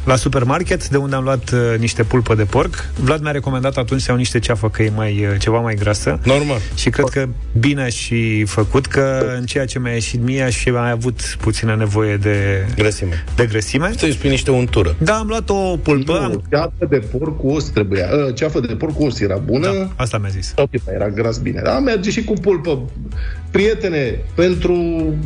[0.06, 2.90] la supermarket de unde am luat uh, niște pulpă de porc.
[3.00, 6.20] Vlad mi-a recomandat atunci să iau niște ceafă că e mai, uh, ceva mai grasă.
[6.24, 6.60] Normal.
[6.76, 7.28] Și cred că
[7.60, 11.36] bine aș fi făcut că în ceea ce mi-a ieșit mie aș fi mai avut
[11.40, 13.24] puțină nevoie de grăsime.
[13.36, 13.92] De grăsime.
[13.98, 14.96] Să își niște untură.
[14.98, 16.12] Da, am luat o pulpă.
[16.12, 16.44] Nu, am...
[16.50, 18.08] ceafă de porc cu os trebuia.
[18.12, 19.72] Uh, ceafă de porc cu os era bună.
[19.72, 20.54] Da, asta mi-a zis.
[20.56, 21.62] Ok, era gras bine.
[21.64, 22.80] Da, merge și cu pulpă.
[23.52, 24.76] Prietene, pentru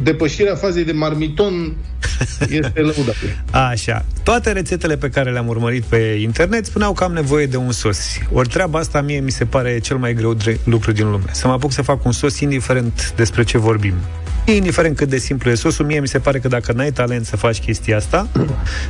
[0.04, 1.76] depășirea fazei de marmiton
[2.60, 3.44] este lăudabil.
[3.52, 4.06] Așa.
[4.24, 8.18] Toate rețetele pe care le-am urmărit pe internet spuneau că am nevoie de un sos.
[8.32, 11.26] Ori treaba asta mie mi se pare cel mai greu dre- lucru din lume.
[11.32, 13.94] Să mă apuc să fac un sos indiferent despre ce vorbim.
[14.46, 17.36] Indiferent cât de simplu e sosul, mie mi se pare că dacă n-ai talent să
[17.38, 18.28] faci chestia asta,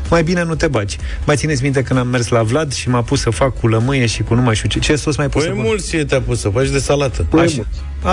[0.09, 0.97] mai bine nu te bagi.
[1.25, 4.05] Mai țineți minte când am mers la Vlad și m-a pus să fac cu lămâie
[4.05, 5.65] și cu nu mai știu ce, ce sos mai pot să Păi pun?
[5.65, 7.25] emulsie te-a pus să faci de salată.
[7.37, 7.65] Așa.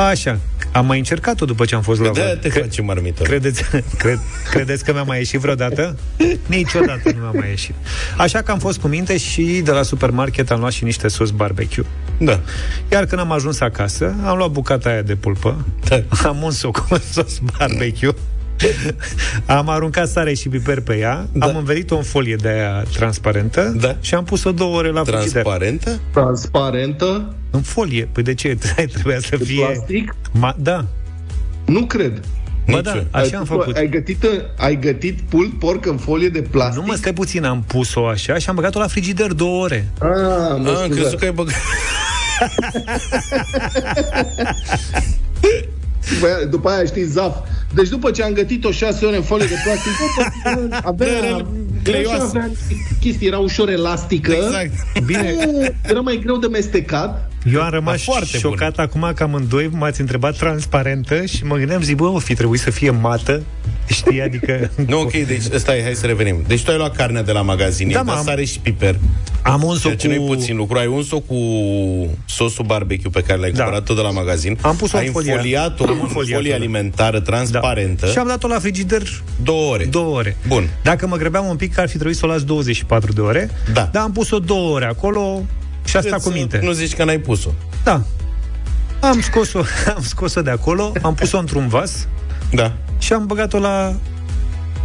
[0.09, 0.39] Așa.
[0.73, 2.41] Am mai încercat-o după ce am fost la De Vlad.
[2.41, 3.23] te face marmită.
[3.23, 3.63] Credeți,
[3.99, 4.19] cred,
[4.51, 5.97] credeți că mi-a mai ieșit vreodată?
[6.47, 7.75] Niciodată nu mi-a mai ieșit.
[8.17, 11.31] Așa că am fost cu minte și de la supermarket am luat și niște sos
[11.31, 11.85] barbecue.
[12.19, 12.41] Da.
[12.93, 16.03] Iar când am ajuns acasă, am luat bucata aia de pulpă, da.
[16.29, 18.15] am uns-o cu un sos barbecue,
[19.47, 21.47] am aruncat sare și piper pe ea, da.
[21.47, 23.97] am învelit-o în folie de aia transparentă da.
[24.01, 25.43] și am pus-o două ore la frigider.
[25.43, 26.01] Transparentă?
[26.13, 27.35] Transparentă?
[27.51, 28.09] În folie.
[28.13, 28.59] Păi de ce?
[28.93, 29.65] Trebuia să fie...
[29.65, 30.15] plastic?
[30.33, 30.85] Ma, da.
[31.65, 32.21] Nu cred.
[32.71, 33.77] Bă, da, așa am făcut.
[33.77, 34.25] Ai gătit,
[34.57, 36.81] ai gătit pulled pork în folie de plastic?
[36.81, 39.89] Nu mă, stai puțin, am pus-o așa și am băgat-o la frigider două ore.
[39.99, 40.09] Ah,
[40.59, 41.55] mă Ah, am crezut că ai băgat...
[46.21, 47.37] Bă, după aia știi zaf.
[47.75, 51.47] Deci după ce am gătit-o șase ore în folie de plastic, bă, bă, avea
[51.83, 52.23] Cleioasă.
[52.23, 52.51] Așa avea
[53.01, 54.33] chestii, era ușor elastică.
[54.33, 55.05] Exact.
[55.05, 55.35] Bine.
[55.47, 57.31] Nu, era mai greu de mestecat.
[57.53, 61.83] Eu am rămas Dar foarte șocat acum că amândoi m-ați întrebat transparentă și mă gândeam,
[61.83, 63.43] zic, bă, o fi trebuit să fie mată,
[63.87, 64.71] știi, adică...
[64.87, 66.45] Nu, ok, deci stai, hai să revenim.
[66.47, 68.97] Deci tu ai luat carnea de la magazin, Da, da, dat m-am- sare și piper.
[69.43, 70.79] Am uns-o Ceea ce cu- nu e puțin lucru.
[70.79, 71.37] Ai uns-o cu
[72.27, 73.57] sosul barbecue pe care l-ai Da.
[73.63, 74.59] cumpărat tot de la magazin.
[74.61, 75.33] Am pus-o ai în folia.
[75.33, 76.57] înfoliat-o Am în înfoliat-o, folie da.
[76.57, 78.07] alimentară transparentă.
[78.07, 79.03] Și am dat-o la frigider
[79.43, 79.85] două ore.
[79.85, 80.37] două ore.
[80.47, 80.69] Bun.
[80.83, 83.51] Dacă mă grăbeam un pic, ar fi trebuit să o las 24 de ore.
[83.73, 83.89] Da.
[83.93, 85.43] Dar am pus-o două ore acolo
[85.89, 86.61] și asta Cred cu să minte.
[86.63, 87.51] Nu zici că n-ai pus-o.
[87.85, 88.03] Da.
[89.01, 89.59] Am scos-o,
[89.97, 92.07] am scos-o de acolo, am pus-o într-un vas
[92.53, 92.73] Da.
[92.99, 93.95] și am băgat-o la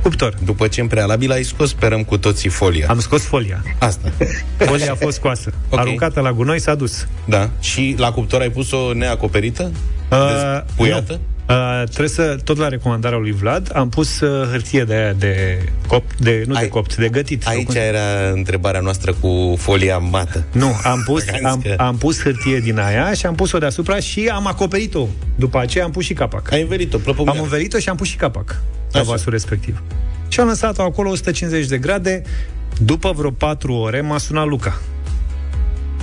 [0.02, 0.34] cuptor.
[0.46, 2.86] După ce în prealabil ai scos, sperăm cu toții folia.
[2.90, 3.64] Am scos folia.
[3.80, 4.12] Asta.
[4.68, 5.54] Folia a fost scoasă.
[5.70, 5.80] Ok.
[5.80, 7.08] Aruncată la gunoi, s-a dus.
[7.26, 7.50] Da.
[7.60, 9.72] Și la cuptor ai pus-o neacoperită?
[10.12, 11.12] Uh, Puiată?
[11.12, 11.20] nu.
[11.50, 15.58] Uh, trebuie să, tot la recomandarea lui Vlad, am pus uh, hârtie de aia de
[15.88, 17.42] copt, de, nu de copt, de gătit.
[17.44, 20.44] sau Aici cum- era întrebarea noastră cu folia mată.
[20.52, 23.58] Nu, am pus, Am zis am, că- am pus hârtie din aia și am pus-o
[23.58, 25.08] deasupra și am acoperit-o.
[25.36, 26.52] După aceea am pus și capac.
[26.52, 29.10] Ai învelit-o, plăpă Am învelit-o și am pus și capac la Așa.
[29.10, 29.82] vasul respectiv.
[30.28, 32.22] Și am lăsat-o acolo 150 de grade.
[32.80, 34.82] După vreo 4 ore m-a sunat Luca.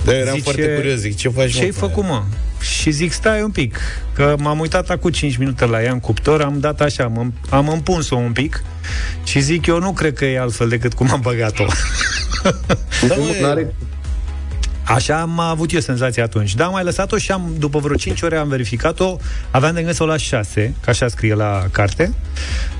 [0.05, 2.21] Da, eram Zice, foarte curios, zic, ce faci, Ce-ai mă, făcut, mă?
[2.61, 3.77] Și zic, stai un pic,
[4.13, 7.67] că m-am uitat acum 5 minute la ea în cuptor, am dat așa, am, am
[7.69, 8.63] împuns-o un pic
[9.23, 11.65] și zic, eu nu cred că e altfel decât cum am băgat-o.
[13.07, 13.73] Da, mă, N-are
[14.83, 16.55] Așa am avut eu senzația atunci.
[16.55, 19.17] Dar am mai lăsat-o și am, după vreo 5 ore am verificat-o,
[19.51, 22.13] aveam de gând să o las 6, că așa scrie la carte,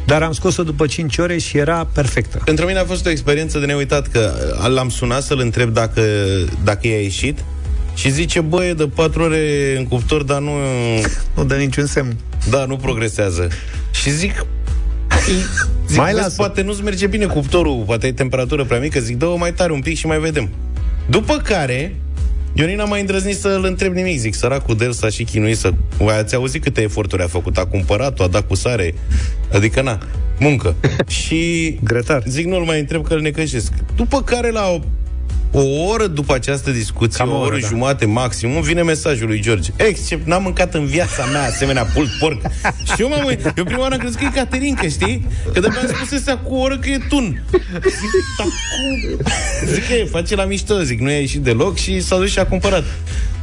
[0.05, 2.41] dar am scos-o după 5 ore și era perfectă.
[2.45, 4.33] Pentru mine a fost o experiență de neuitat că
[4.67, 6.01] l-am sunat să-l întreb dacă,
[6.63, 7.43] dacă i-a ieșit
[7.95, 10.51] și zice, bă, e de 4 ore în cuptor, dar nu...
[11.35, 12.15] Nu dă niciun semn.
[12.49, 13.47] Da, nu progresează.
[13.91, 14.45] Și zic,
[15.87, 16.35] zic Mai mai lasă.
[16.37, 19.79] poate nu-ți merge bine cuptorul, poate ai temperatură prea mică, zic, dă-o mai tare un
[19.79, 20.49] pic și mai vedem.
[21.09, 21.95] După care,
[22.53, 25.71] Ionin a mai îndrăznit să-l întreb nimic, zic, săracul de el s-a și chinuit să...
[25.97, 28.93] Voi ați auzit câte eforturi a făcut, a cumpărat-o, a dat cu sare,
[29.53, 29.97] adică na,
[30.39, 30.75] muncă.
[31.07, 32.23] și Grătar.
[32.27, 33.73] zic, nu-l mai întreb că îl necășesc.
[33.95, 34.79] După care la
[35.51, 37.67] o, o oră după această discuție, Cam o o oră oră, da.
[37.67, 39.71] jumate maximum, vine mesajul lui George.
[39.75, 42.41] Except, n-am mâncat în viața mea asemenea pult porc.
[42.95, 45.27] și eu m-am uit- eu prima oară am crezut că e Caterinca, știi?
[45.53, 47.43] Că de am spus cu o oră că e tun.
[47.83, 49.17] Zic, "Dar cum?"
[49.73, 52.39] Zic că e, face la mișto, zic, nu i-a ieșit deloc și s-a dus și
[52.39, 52.83] a cumpărat.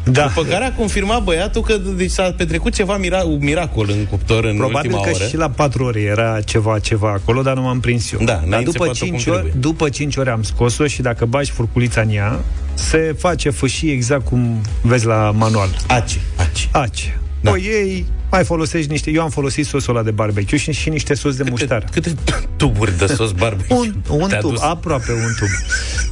[0.05, 0.26] Da.
[0.26, 4.44] După care a confirmat băiatul că deci s-a petrecut ceva mira- un miracol în cuptor
[4.44, 5.24] în Probabil ultima că oră.
[5.28, 8.18] și la 4 ore era ceva, ceva acolo, dar nu m-am prins eu.
[8.18, 9.53] Da, dar n-ai după înțepat-o 5, cum ori, trebuie.
[9.61, 12.38] după 5 ore am scos-o și dacă bagi furculița în ea,
[12.74, 15.68] se face fâșii exact cum vezi la manual.
[15.86, 16.68] Ace, ace.
[16.72, 17.20] Ace.
[17.40, 17.51] Da.
[17.51, 19.11] O iei, mai folosești niște...
[19.11, 21.85] Eu am folosit sosul ăla de barbecue și, și niște sos de muștar.
[21.93, 22.14] Câte
[22.57, 24.62] tuburi de sos barbecue Un, un te-a tub, dus?
[24.62, 25.49] aproape un tub.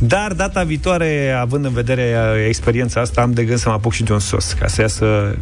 [0.09, 3.93] Dar data viitoare, având în vedere uh, experiența asta, am de gând să mă apuc
[3.93, 5.37] și de un sos, ca să iasă,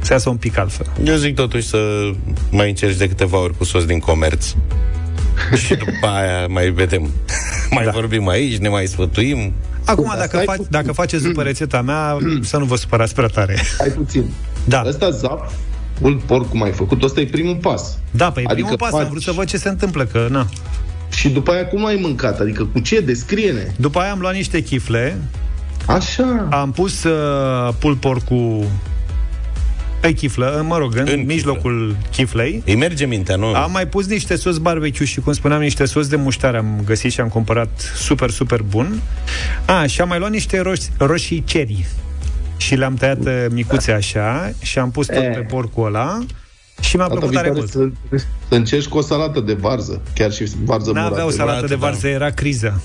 [0.00, 0.86] să iasă un pic altfel.
[1.04, 2.10] Eu zic totuși să
[2.50, 4.46] mai încerci de câteva ori cu sos din comerț.
[5.64, 7.10] și după aia mai vedem.
[7.70, 7.90] Mai da.
[7.90, 9.52] vorbim aici, ne mai sfătuim.
[9.84, 10.70] Acum, Bun, dacă, stai faci, puțin.
[10.72, 13.58] dacă faceți după rețeta mea, să nu vă supărați prea tare.
[13.78, 14.30] Hai puțin.
[14.64, 14.82] Da.
[14.86, 15.52] Ăsta zap,
[16.00, 17.98] mult porc cum ai făcut, ăsta e primul pas.
[18.10, 20.46] Da, păi Adică primul pas, am faci- vrut să văd ce se întâmplă, că na.
[21.10, 22.40] Și după aia cum ai mâncat?
[22.40, 23.00] Adică cu ce?
[23.00, 23.72] Descrie-ne.
[23.76, 25.16] După aia am luat niște chifle,
[25.86, 26.48] Așa.
[26.50, 28.64] am pus uh, pulpor cu
[30.00, 32.62] pe chiflă, mă rog, în, În în mijlocul chiflei.
[32.66, 33.46] Îi merge mintea, nu?
[33.46, 37.12] Am mai pus niște sos barbecue și, cum spuneam, niște sos de muștare am găsit
[37.12, 39.00] și am cumpărat super, super bun.
[39.64, 41.86] A, și am mai luat niște roș- roșii cherry
[42.58, 45.28] și le-am tăiat uh, micuțe așa și am pus tot E.
[45.34, 46.18] pe porcul ăla
[46.80, 47.94] și mi-a Data plăcut tare viitoare mult.
[48.10, 50.00] să, să încerci cu o salată de varză.
[50.14, 51.24] Chiar și varză N-avea murată.
[51.26, 52.80] o salată murată, de varză, era criză.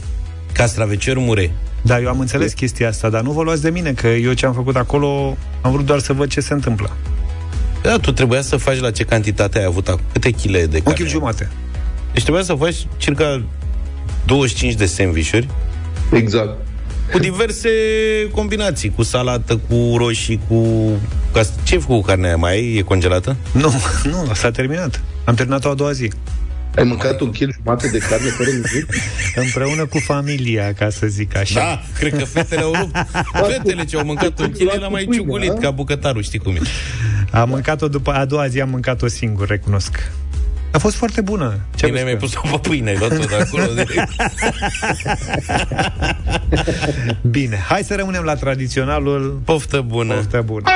[0.53, 1.51] Castraveciori mure.
[1.81, 4.45] Da, eu am înțeles chestia asta, dar nu vă luați de mine, că eu ce
[4.45, 6.91] am făcut acolo, am vrut doar să văd ce se întâmplă.
[7.81, 10.01] Da, tu trebuia să faci la ce cantitate ai avut acum?
[10.11, 10.97] Câte chile de Un carne?
[10.99, 11.49] kil jumate.
[12.13, 13.41] Deci trebuia să faci circa
[14.25, 15.47] 25 de sandvișuri
[16.11, 16.57] Exact.
[17.11, 17.69] Cu diverse
[18.31, 20.89] combinații, cu salată, cu roșii, cu...
[21.33, 21.41] Ca...
[21.63, 22.37] Ce ai făcut cu carnea aia?
[22.37, 22.75] Mai ai?
[22.75, 23.35] E congelată?
[23.51, 23.73] Nu,
[24.03, 25.01] nu, s-a terminat.
[25.23, 26.11] Am terminat-o a doua zi.
[26.75, 28.87] Ai mâncat un kil jumate de carne fără nimic?
[29.45, 31.59] Împreună cu familia, ca să zic așa.
[31.59, 32.95] Da, cred că fetele au rupt.
[33.51, 36.59] Fetele ce au mâncat un chile l-a mai ciugulit ca bucătarul, știi cum e.
[37.31, 40.11] Am mâncat-o după, a doua zi am mâncat-o singur, recunosc.
[40.73, 41.59] A fost foarte bună.
[41.75, 44.11] Ce Bine, mi-ai pus-o pe pâine, ai luat-o de acolo direct.
[47.21, 50.13] Bine, hai să rămânem la tradiționalul Poftă bună.
[50.13, 50.63] Poftă bună.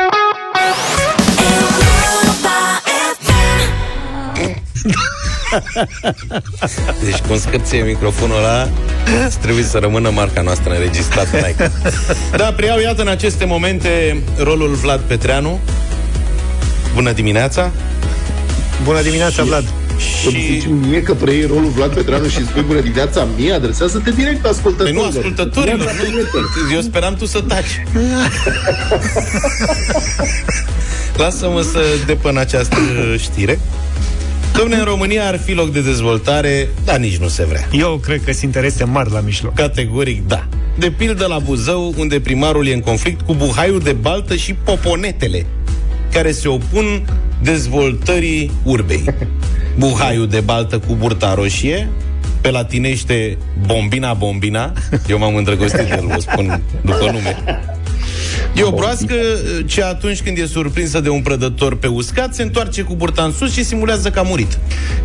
[7.03, 8.69] Deci cum scârție microfonul ăla
[9.41, 11.71] Trebuie să rămână marca noastră înregistrată în Nike.
[12.37, 15.59] Da, preiau iată în aceste momente Rolul Vlad Petreanu
[16.93, 17.71] Bună dimineața
[18.83, 20.27] Bună dimineața, Vlad Și...
[20.27, 24.11] Îmi zici mie că preiei rolul Vlad Petreanu și îmi spui bună dimineața mie, adresează-te
[24.11, 25.03] direct Păi ascultătorilor.
[25.03, 25.91] nu ascultătorilor
[26.67, 26.73] nu.
[26.73, 27.83] Eu speram tu să taci
[31.17, 32.77] Lasă-mă să depăn această
[33.17, 33.59] știre
[34.57, 37.67] Domne, în România ar fi loc de dezvoltare, dar nici nu se vrea.
[37.71, 39.53] Eu cred că sunt interese mari la mijloc.
[39.53, 40.47] Categoric, da.
[40.77, 45.45] De pildă la Buzău, unde primarul e în conflict cu buhaiul de baltă și poponetele,
[46.11, 47.05] care se opun
[47.41, 49.03] dezvoltării urbei.
[49.79, 51.89] Buhaiul de baltă cu burta roșie,
[52.41, 54.73] pe latinește Bombina Bombina,
[55.07, 57.37] eu m-am îndrăgostit de el, vă spun după nume.
[58.55, 59.15] E o broască
[59.65, 63.31] ce atunci când e surprinsă de un prădător pe uscat, se întoarce cu burta în
[63.31, 64.59] sus și simulează că a murit.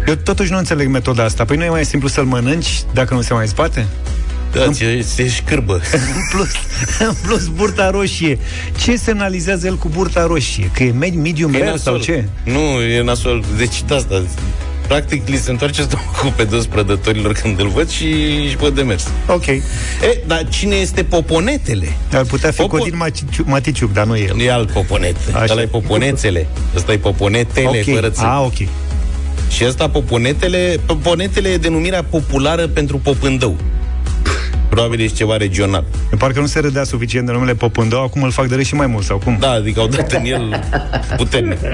[0.07, 1.45] Eu totuși nu înțeleg metoda asta.
[1.45, 3.87] Păi nu e mai simplu să-l mănânci dacă nu se mai zbate?
[4.53, 4.85] Da, ți
[5.15, 5.75] se șcârbă.
[6.17, 6.49] În plus,
[7.09, 8.39] în plus, burta roșie.
[8.79, 10.71] Ce semnalizează el cu burta roșie?
[10.75, 12.01] Că e med- medium E rare sau nasol.
[12.15, 12.25] ce?
[12.45, 13.45] Nu, e nasol.
[13.57, 14.23] Deci de asta.
[14.87, 18.05] Practic, li se întoarce stomacul pe dos prădătorilor când îl văd și
[18.47, 19.09] își văd de mers.
[19.27, 19.47] Ok.
[19.47, 19.63] E,
[20.27, 21.93] dar cine este poponetele?
[22.13, 24.41] Ar putea fi Popo- Codin Maticiuc, Maticiuc, dar nu e el.
[24.41, 25.17] E alt poponet.
[25.33, 25.53] Așa.
[25.53, 26.47] Ăla e poponețele.
[26.77, 27.95] Ăsta e poponetele, Ok.
[27.95, 28.19] fără ț.
[28.19, 28.69] Ah, ok.
[29.51, 33.57] Și ăsta poponetele, poponetele e denumirea populară pentru popândău.
[34.73, 35.85] Probabil e ceva regional.
[36.19, 38.87] Parcă nu se râdea suficient de numele Popândău, acum îl fac de râs și mai
[38.87, 39.37] mult, sau cum?
[39.41, 40.65] Da, adică au dat în el
[41.17, 41.59] puternic.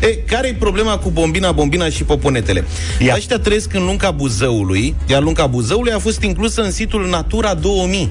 [0.00, 2.64] E, care e problema cu Bombina, Bombina și Poponetele?
[2.98, 3.14] Ia.
[3.14, 8.08] Aștia trăiesc în lunca Buzăului, iar lunca Buzăului a fost inclusă în situl Natura 2000.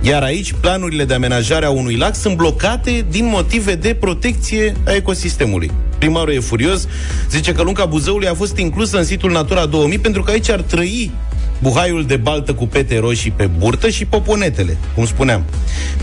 [0.00, 4.92] Iar aici, planurile de amenajare a unui lac sunt blocate din motive de protecție a
[4.92, 5.70] ecosistemului.
[5.98, 6.86] Primarul e furios,
[7.30, 10.60] zice că lunca Buzăului a fost inclusă în situl Natura 2000 pentru că aici ar
[10.60, 11.10] trăi
[11.58, 15.44] buhaiul de baltă cu pete roșii pe burtă și poponetele, cum spuneam.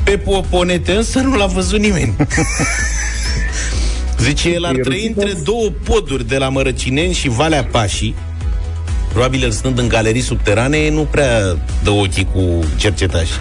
[0.03, 2.16] Pe poponete însă nu l-a văzut nimeni.
[4.20, 8.16] Zice, el ar trăi între două poduri de la Mărăcineni și Valea Pașii.
[9.12, 13.32] Probabil el stând în galerii subterane, nu prea dă ochii cu cercetași.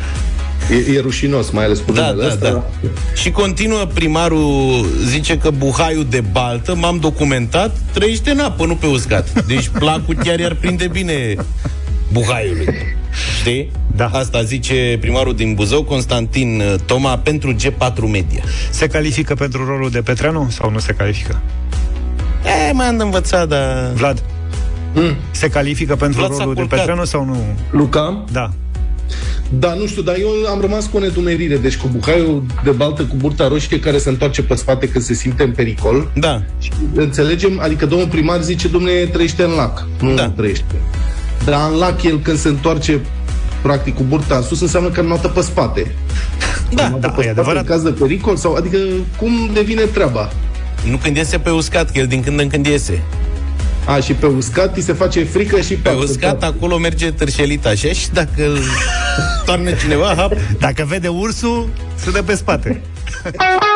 [0.71, 2.51] E, e rușinos, mai ales cu Da, numele da, ăsta.
[2.51, 2.89] da.
[3.15, 8.87] Și continuă primarul, zice că buhaiul de baltă, m-am documentat, trăiește în apă, nu pe
[8.87, 9.45] uscat.
[9.47, 11.35] Deci placul chiar i-ar prinde bine
[12.19, 12.67] buhaiului.
[13.41, 13.71] Știi?
[13.97, 14.07] Da.
[14.07, 18.43] Asta zice primarul din Buzău, Constantin uh, Toma, pentru G4 Media.
[18.71, 21.41] Se califică pentru rolul de Petreanu sau nu se califică?
[22.69, 23.91] E, mai am de învățat, dar...
[23.95, 24.23] Vlad,
[24.97, 25.15] Mm.
[25.31, 26.79] se califică pentru Vlad s-a rolul de culcat.
[26.79, 27.37] Petreanu sau nu?
[27.71, 28.25] Luca?
[28.33, 28.51] Da.
[29.59, 31.57] Da, nu știu, dar eu am rămas cu o nedumerire.
[31.57, 35.15] Deci cu buhaiul de baltă cu burta roșie care se întoarce pe spate când se
[35.15, 36.11] simte în pericol.
[36.15, 36.43] Da.
[36.61, 39.87] Și înțelegem, adică domnul primar zice, domnule, trăiește în lac.
[40.01, 40.29] Nu Da.
[40.29, 40.65] trăiește.
[41.45, 43.01] Dar în lac el când se întoarce
[43.62, 45.95] practic cu burta în sus înseamnă că notă pe spate.
[46.70, 47.62] Da, Notă da, pe e spate adevărat.
[47.62, 48.78] În caz de pericol sau adică
[49.16, 50.32] cum devine treaba?
[50.90, 53.03] Nu când iese pe uscat, că el din când în când iese.
[53.86, 57.88] A, și pe uscat îi se face frică și Pe uscat, acolo merge târșelit așa
[57.88, 58.59] și dacă îl
[59.45, 62.80] toarnă cineva, hap, Dacă vede ursul, se dă pe spate.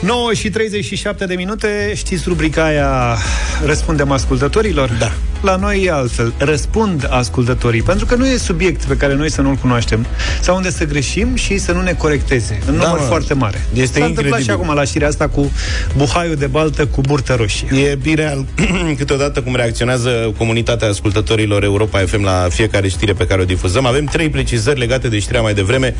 [0.00, 3.16] 9 și 37 de minute Știți rubrica aia
[3.64, 4.90] Răspundem ascultătorilor?
[4.98, 5.12] Da.
[5.42, 9.40] La noi e altfel Răspund ascultătorii Pentru că nu e subiect pe care noi să
[9.42, 10.06] nu-l cunoaștem
[10.40, 13.04] Sau unde să greșim și să nu ne corecteze În Da, număr mă.
[13.04, 14.64] foarte mare Este S-a întâmplat și incredibil.
[14.64, 15.52] acum la știrea asta Cu
[15.96, 18.44] buhaiul de baltă cu burtă roșie E ireal
[18.98, 23.86] câteodată cum reacționează comunitatea ascultătorilor Europa FM la fiecare știre pe care o difuzăm.
[23.86, 25.94] Avem trei precizări legate de știrea mai devreme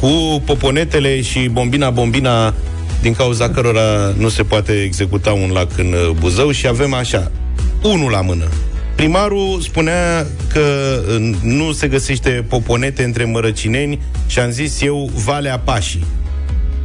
[0.00, 2.54] cu poponetele și bombina bombina
[3.02, 7.30] din cauza cărora nu se poate executa un lac în uh, Buzău și avem așa,
[7.82, 8.44] unul la mână.
[8.94, 10.60] Primarul spunea că
[11.08, 16.04] uh, nu se găsește poponete între mărăcineni și am zis eu Valea Pașii.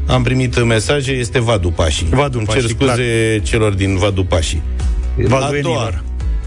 [0.08, 2.08] Am primit mesaje, este Vadu Pașii.
[2.10, 4.62] Vadu Îmi Pașii, cer scuze celor din Vadu Pașii.
[5.16, 6.04] Vaduenilor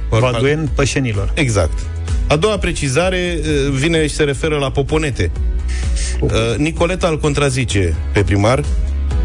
[0.08, 1.78] Vaduen pășenilor Exact.
[2.26, 5.30] A doua precizare uh, vine și se referă la poponete.
[6.20, 8.64] Uh, Nicoleta îl contrazice pe primar.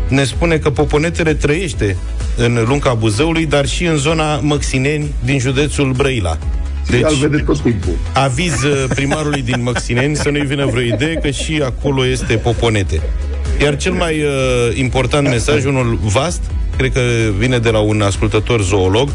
[0.10, 1.98] Ne spune că poponetele trăiește
[2.38, 6.38] în lunca Buzăului, dar și în zona Măxineni din județul Brăila.
[6.90, 7.02] Deci...
[7.02, 7.94] Îl vede tot timpul.
[8.14, 13.02] Aviz uh, primarului din Măxineni să nu-i vină vreo idee că și acolo este poponete.
[13.62, 16.42] Iar cel mai uh, important mesaj, unul vast,
[16.78, 17.02] cred că
[17.38, 19.10] vine de la un ascultător zoolog,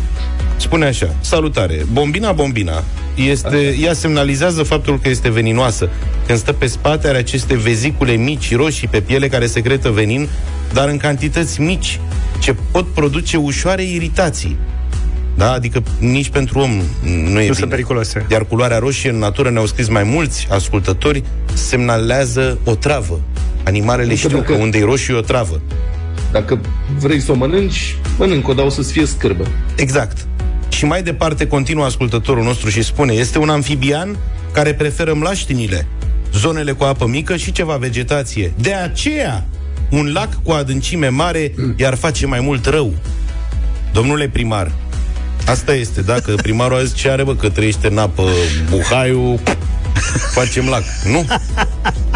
[0.56, 2.84] spune așa, salutare, bombina bombina,
[3.14, 5.88] este, ea semnalizează faptul că este veninoasă.
[6.26, 10.28] Când stă pe spate are aceste vezicule mici roșii pe piele care secretă venin
[10.74, 12.00] dar în cantități mici,
[12.38, 14.56] ce pot produce ușoare iritații.
[15.36, 15.52] Da?
[15.52, 16.70] Adică nici pentru om
[17.10, 17.66] nu e Nu sunt bine.
[17.68, 18.26] periculoase.
[18.30, 21.22] Iar culoarea roșie în natură ne-au scris mai mulți ascultători,
[21.52, 23.20] semnalează o travă.
[23.64, 25.60] Animalele Încă știu că dacă- unde e roșu e o travă.
[26.32, 26.60] Dacă
[26.98, 29.46] vrei să o mănânci, mănânc-o, dar o să-ți fie scârbă.
[29.76, 30.26] Exact.
[30.68, 34.16] Și mai departe continuă ascultătorul nostru și spune Este un amfibian
[34.52, 35.86] care preferă mlaștinile,
[36.32, 38.52] zonele cu apă mică și ceva vegetație.
[38.58, 39.44] De aceea,
[39.94, 42.92] un lac cu adâncime mare i-ar face mai mult rău.
[43.92, 44.72] Domnule primar,
[45.46, 48.28] asta este, dacă primarul a zis ce are, bă, că trăiește în apă
[48.70, 49.40] Buhaiu,
[50.32, 50.82] facem lac.
[51.10, 51.26] Nu.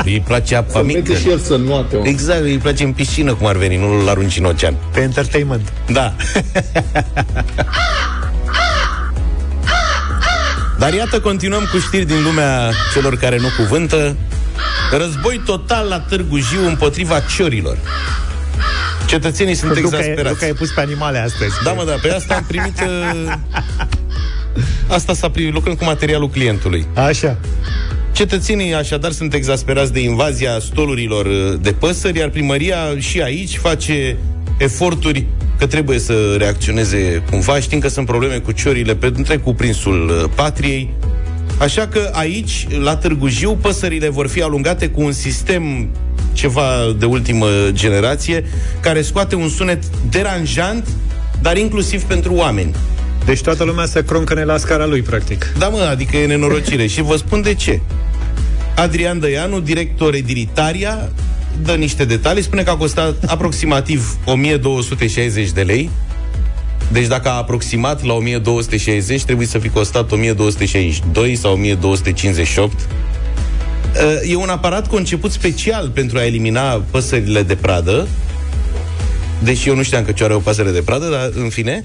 [0.05, 0.99] Îi place apa Să mică.
[1.05, 1.97] merge și el să nuate.
[1.97, 2.07] mă.
[2.07, 4.75] Exact, îi place în piscină cum ar veni, nu îl arunci în ocean.
[4.93, 5.73] Pe entertainment.
[5.93, 6.15] Da.
[10.79, 14.17] Dar iată, continuăm cu știri din lumea celor care nu cuvântă.
[14.99, 17.79] Război total la Târgu Jiu împotriva ciorilor.
[19.07, 20.35] Cetățenii sunt Luca, e, exasperați.
[20.35, 21.55] Luca e pus pe animale astăzi.
[21.65, 22.81] Da, mă, da, pe asta am primit...
[22.81, 23.33] Uh...
[24.89, 26.87] Asta s-a primit, lucrăm cu materialul clientului.
[26.95, 27.39] Așa.
[28.13, 34.17] Cetățenii așadar sunt exasperați de invazia stolurilor uh, de păsări, iar primăria și aici face
[34.59, 35.27] eforturi
[35.59, 37.61] că trebuie să reacționeze cumva.
[37.61, 40.95] Știm că sunt probleme cu ciorile pe întreg cuprinsul uh, patriei.
[41.59, 45.89] Așa că aici, la Târgu Jiu, păsările vor fi alungate cu un sistem
[46.33, 48.45] ceva de ultimă generație,
[48.81, 50.89] care scoate un sunet deranjant,
[51.43, 52.75] dar inclusiv pentru oameni.
[53.25, 55.53] Deci toată lumea se croncăne la scara lui, practic.
[55.59, 56.87] Da, mă, adică e nenorocire.
[56.95, 57.81] și vă spun de ce.
[58.77, 61.09] Adrian Dăianu, director Edilitaria,
[61.63, 65.91] dă niște detalii, spune că a costat aproximativ 1260 de lei.
[66.93, 72.89] Deci dacă a aproximat la 1260, trebuie să fi costat 1262 sau 1258.
[74.29, 78.09] E un aparat conceput special pentru a elimina păsările de pradă.
[79.43, 81.85] Deși eu nu știam că cioara e o pasăre de pradă, dar în fine.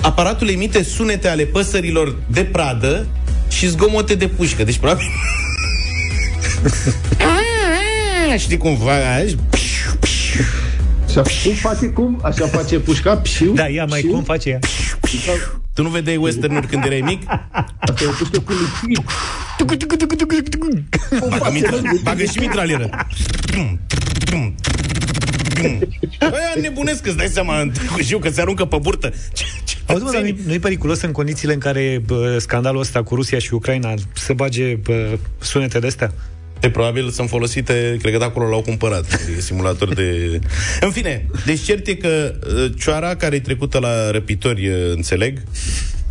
[0.00, 3.06] Aparatul emite sunete ale păsărilor de pradă
[3.48, 4.64] și zgomote de pușcă.
[4.64, 5.04] Deci, probabil...
[8.38, 8.98] Știi cum fac?
[11.10, 12.20] Așa, cum face cum?
[12.22, 13.16] Așa face pușca?
[13.16, 13.52] Pșiu?
[13.52, 14.58] Da, ia mai cum face ea?
[15.74, 17.22] Tu nu vedeai western când erai mic?
[17.78, 19.04] Asta e o pușcă cu lichid.
[21.28, 22.90] Bagă, mitra, bagă și mitralieră.
[26.20, 29.12] Aia nebunesc, îți dai seama, cu știu că se aruncă pe burtă.
[29.32, 33.02] Ce, ce Auzi, mă, dar nu-i, nu-i periculos în condițiile în care bă, scandalul ăsta
[33.02, 36.12] cu Rusia și Ucraina să bage bă, sunete de astea?
[36.60, 39.04] E, probabil sunt folosite, cred că de acolo l-au cumpărat,
[39.36, 40.38] e simulator de...
[40.80, 45.42] În fine, deci cert e că uh, cioara care e trecută la răpitori, uh, înțeleg,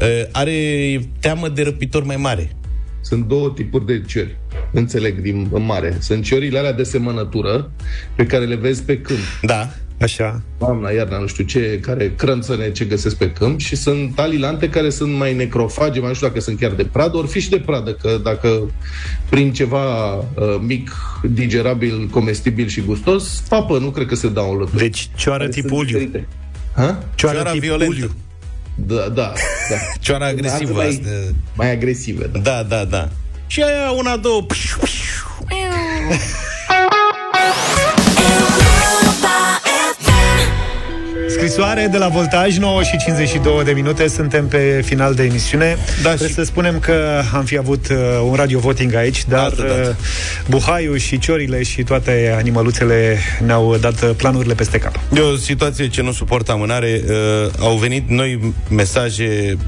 [0.01, 2.55] uh, are teamă de răpitor mai mare.
[3.01, 4.37] Sunt două tipuri de ciori,
[4.71, 5.97] înțeleg, din în mare.
[5.99, 7.71] Sunt ciorile alea de semănătură
[8.15, 9.19] pe care le vezi pe câmp.
[9.41, 9.69] Da.
[10.01, 10.41] Așa.
[10.57, 14.89] Toamna, iarna, nu știu ce, care crânțăne ce găsesc pe câmp și sunt alilante care
[14.89, 17.59] sunt mai necrofage, mai nu știu dacă sunt chiar de pradă, ori fi și de
[17.65, 18.71] pradă, că dacă
[19.29, 20.23] prin ceva uh,
[20.59, 20.91] mic,
[21.23, 24.77] digerabil, comestibil și gustos, papă, nu cred că se dau în lături.
[24.77, 26.11] Deci cioară tip uliu.
[26.75, 27.03] Ha?
[27.15, 27.93] Cioară, Cioara tip violentă.
[27.95, 28.11] uliu.
[28.75, 29.33] Da, da,
[29.69, 29.75] da.
[29.99, 31.09] Cioara agresivă mai, asta.
[31.55, 32.39] mai agresivă, da.
[32.39, 33.09] Da, da, da.
[33.47, 34.45] Și aia una, două...
[41.43, 45.77] Scrisoare de la Voltaj, 9 și 52 de minute, suntem pe final de emisiune.
[46.01, 47.97] Da, Trebuie și- să spunem că am fi avut uh,
[48.29, 49.95] un radio voting aici, dar Altă dată.
[49.99, 50.05] uh,
[50.49, 54.99] Buhaiu și ciorile și toate animăluțele ne-au dat uh, planurile peste cap.
[55.15, 57.01] E o situație ce nu suportă amânare.
[57.09, 57.15] Uh,
[57.59, 59.59] au venit noi mesaje uh,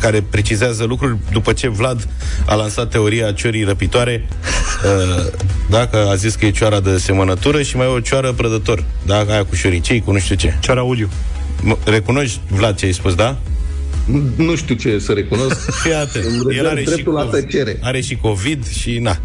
[0.00, 2.08] care precizează lucruri după ce Vlad
[2.46, 5.26] a lansat teoria ciorii răpitoare uh,
[5.70, 9.24] dacă a zis că e cioara de semănătură și mai e o cioară prădător da?
[9.28, 11.08] aia cu șoricei, cu nu știu ce Cioara uliu.
[11.70, 13.36] M- recunoști, Vlad, ce ai spus, da?
[14.36, 15.70] Nu știu ce să recunosc.
[15.82, 16.24] Fii atent.
[16.24, 17.78] Îmi El rezerv are și, dreptul la COVID, tăcere.
[17.80, 19.18] are și COVID și na.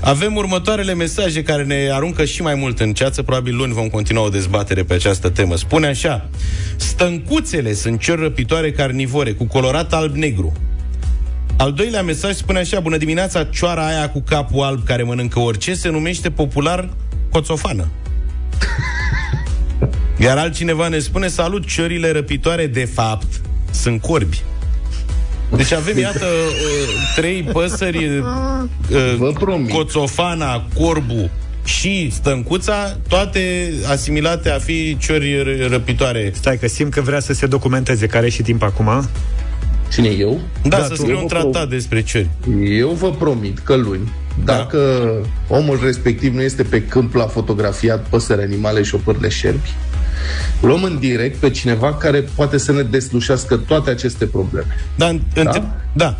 [0.00, 3.22] Avem următoarele mesaje care ne aruncă și mai mult în ceață.
[3.22, 5.56] Probabil luni vom continua o dezbatere pe această temă.
[5.56, 6.28] Spune așa.
[6.76, 10.52] Stâncuțele sunt ciori răpitoare carnivore cu colorat alb-negru.
[11.56, 15.74] Al doilea mesaj spune așa, bună dimineața, cioara aia cu capul alb care mănâncă orice
[15.74, 16.88] se numește popular
[17.30, 17.88] coțofană.
[20.24, 23.40] Iar altcineva ne spune, salut, ciorile răpitoare de fapt
[23.70, 24.42] sunt corbi.
[25.56, 31.30] Deci avem, iată, uh, trei păsări, uh, coțofana, corbu
[31.64, 36.32] și stâncuța, toate asimilate a fi ciori r- răpitoare.
[36.34, 38.62] Stai că simt că vrea să se documenteze, care are și timp
[39.92, 40.40] Cine eu?
[40.62, 40.94] Da, Da, să tu.
[40.94, 42.28] scrie Eu un vă tratat despre ciori.
[42.78, 44.12] Eu vă promit că luni,
[44.44, 44.78] dacă
[45.48, 49.70] omul respectiv nu este pe câmp la fotografiat păsări, animale și opări șerpi,
[50.60, 54.66] luăm în direct pe cineva care poate să ne deslușească toate aceste probleme.
[54.96, 55.40] Da, în, Da?
[55.40, 55.62] Între,
[55.92, 56.18] da.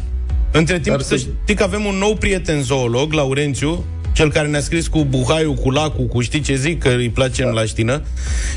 [0.53, 4.49] Între timp, Dar să să- știi că avem un nou prieten zoolog, Laurențiu, cel care
[4.49, 7.51] ne-a scris cu buhaiul, cu lacul, cu știi ce zic, că îi place da.
[7.51, 8.03] la ștină.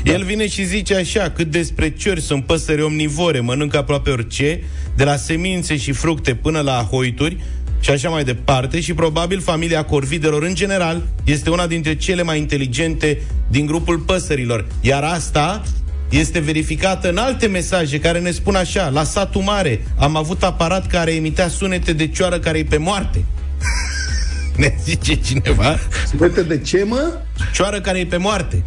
[0.04, 0.12] Da.
[0.12, 4.62] El vine și zice așa, cât despre ciori sunt păsări omnivore, mănâncă aproape orice,
[4.96, 7.36] de la semințe și fructe până la hoituri,
[7.82, 12.38] și așa mai departe și probabil familia corvidelor în general este una dintre cele mai
[12.38, 14.66] inteligente din grupul păsărilor.
[14.80, 15.62] Iar asta
[16.08, 20.86] este verificată în alte mesaje care ne spun așa, la satul mare am avut aparat
[20.86, 23.24] care emitea sunete de cioară care e pe moarte.
[24.56, 25.78] ne zice cineva.
[26.08, 27.18] Sunete de ce, mă?
[27.52, 28.64] Cioară care e pe moarte.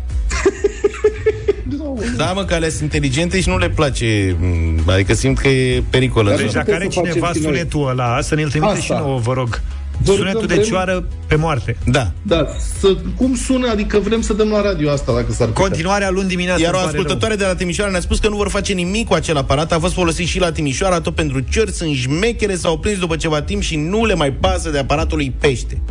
[2.17, 5.83] Da, mă, că alea sunt inteligente și nu le place, m, adică simt că e
[5.89, 6.27] pericol.
[6.27, 6.51] în Deci zonă.
[6.51, 8.83] dacă are cineva sunetul ăla, să ne-l trimite Asta.
[8.83, 9.61] și nouă, vă rog.
[10.03, 11.77] Vă Sunetul rugăm, de vrem- cioară pe moarte.
[11.85, 12.11] Da.
[12.21, 12.47] Da,
[12.79, 13.69] să, cum sună?
[13.69, 15.63] Adică vrem să dăm la radio asta, dacă s-ar putea.
[15.63, 16.61] Continuarea luni dimineața.
[16.61, 19.07] Iar o îmi pare ascultătoare de la Timișoara ne-a spus că nu vor face nimic
[19.07, 22.77] cu acel aparat, a fost folosit și la Timișoara, tot pentru ciori, sunt șmechere, s-au
[22.77, 25.81] prins după ceva timp și nu le mai pasă de aparatul lui pește.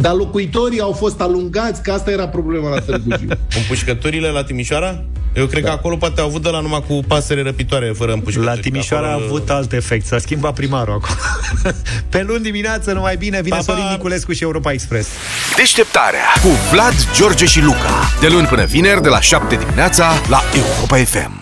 [0.00, 3.28] Dar locuitorii au fost alungați, că asta era problema la Târgu Jiu.
[3.60, 5.02] Împușcăturile la Timișoara?
[5.34, 5.68] Eu cred da.
[5.68, 8.54] că acolo poate au avut de la numai cu pasăre răpitoare, fără împușcături.
[8.54, 10.06] La Timișoara a Acolo- avut alt efect.
[10.06, 11.14] S-a schimbat primarul acum.
[12.08, 13.72] Pe luni dimineață, numai bine, vine Pa, pa!
[13.72, 15.08] Sorin Niculescu și Europa Express.
[15.56, 18.10] Deșteptarea cu Vlad, George și Luca.
[18.20, 21.39] De luni până vineri, de la 7 dimineața, la Europa FM.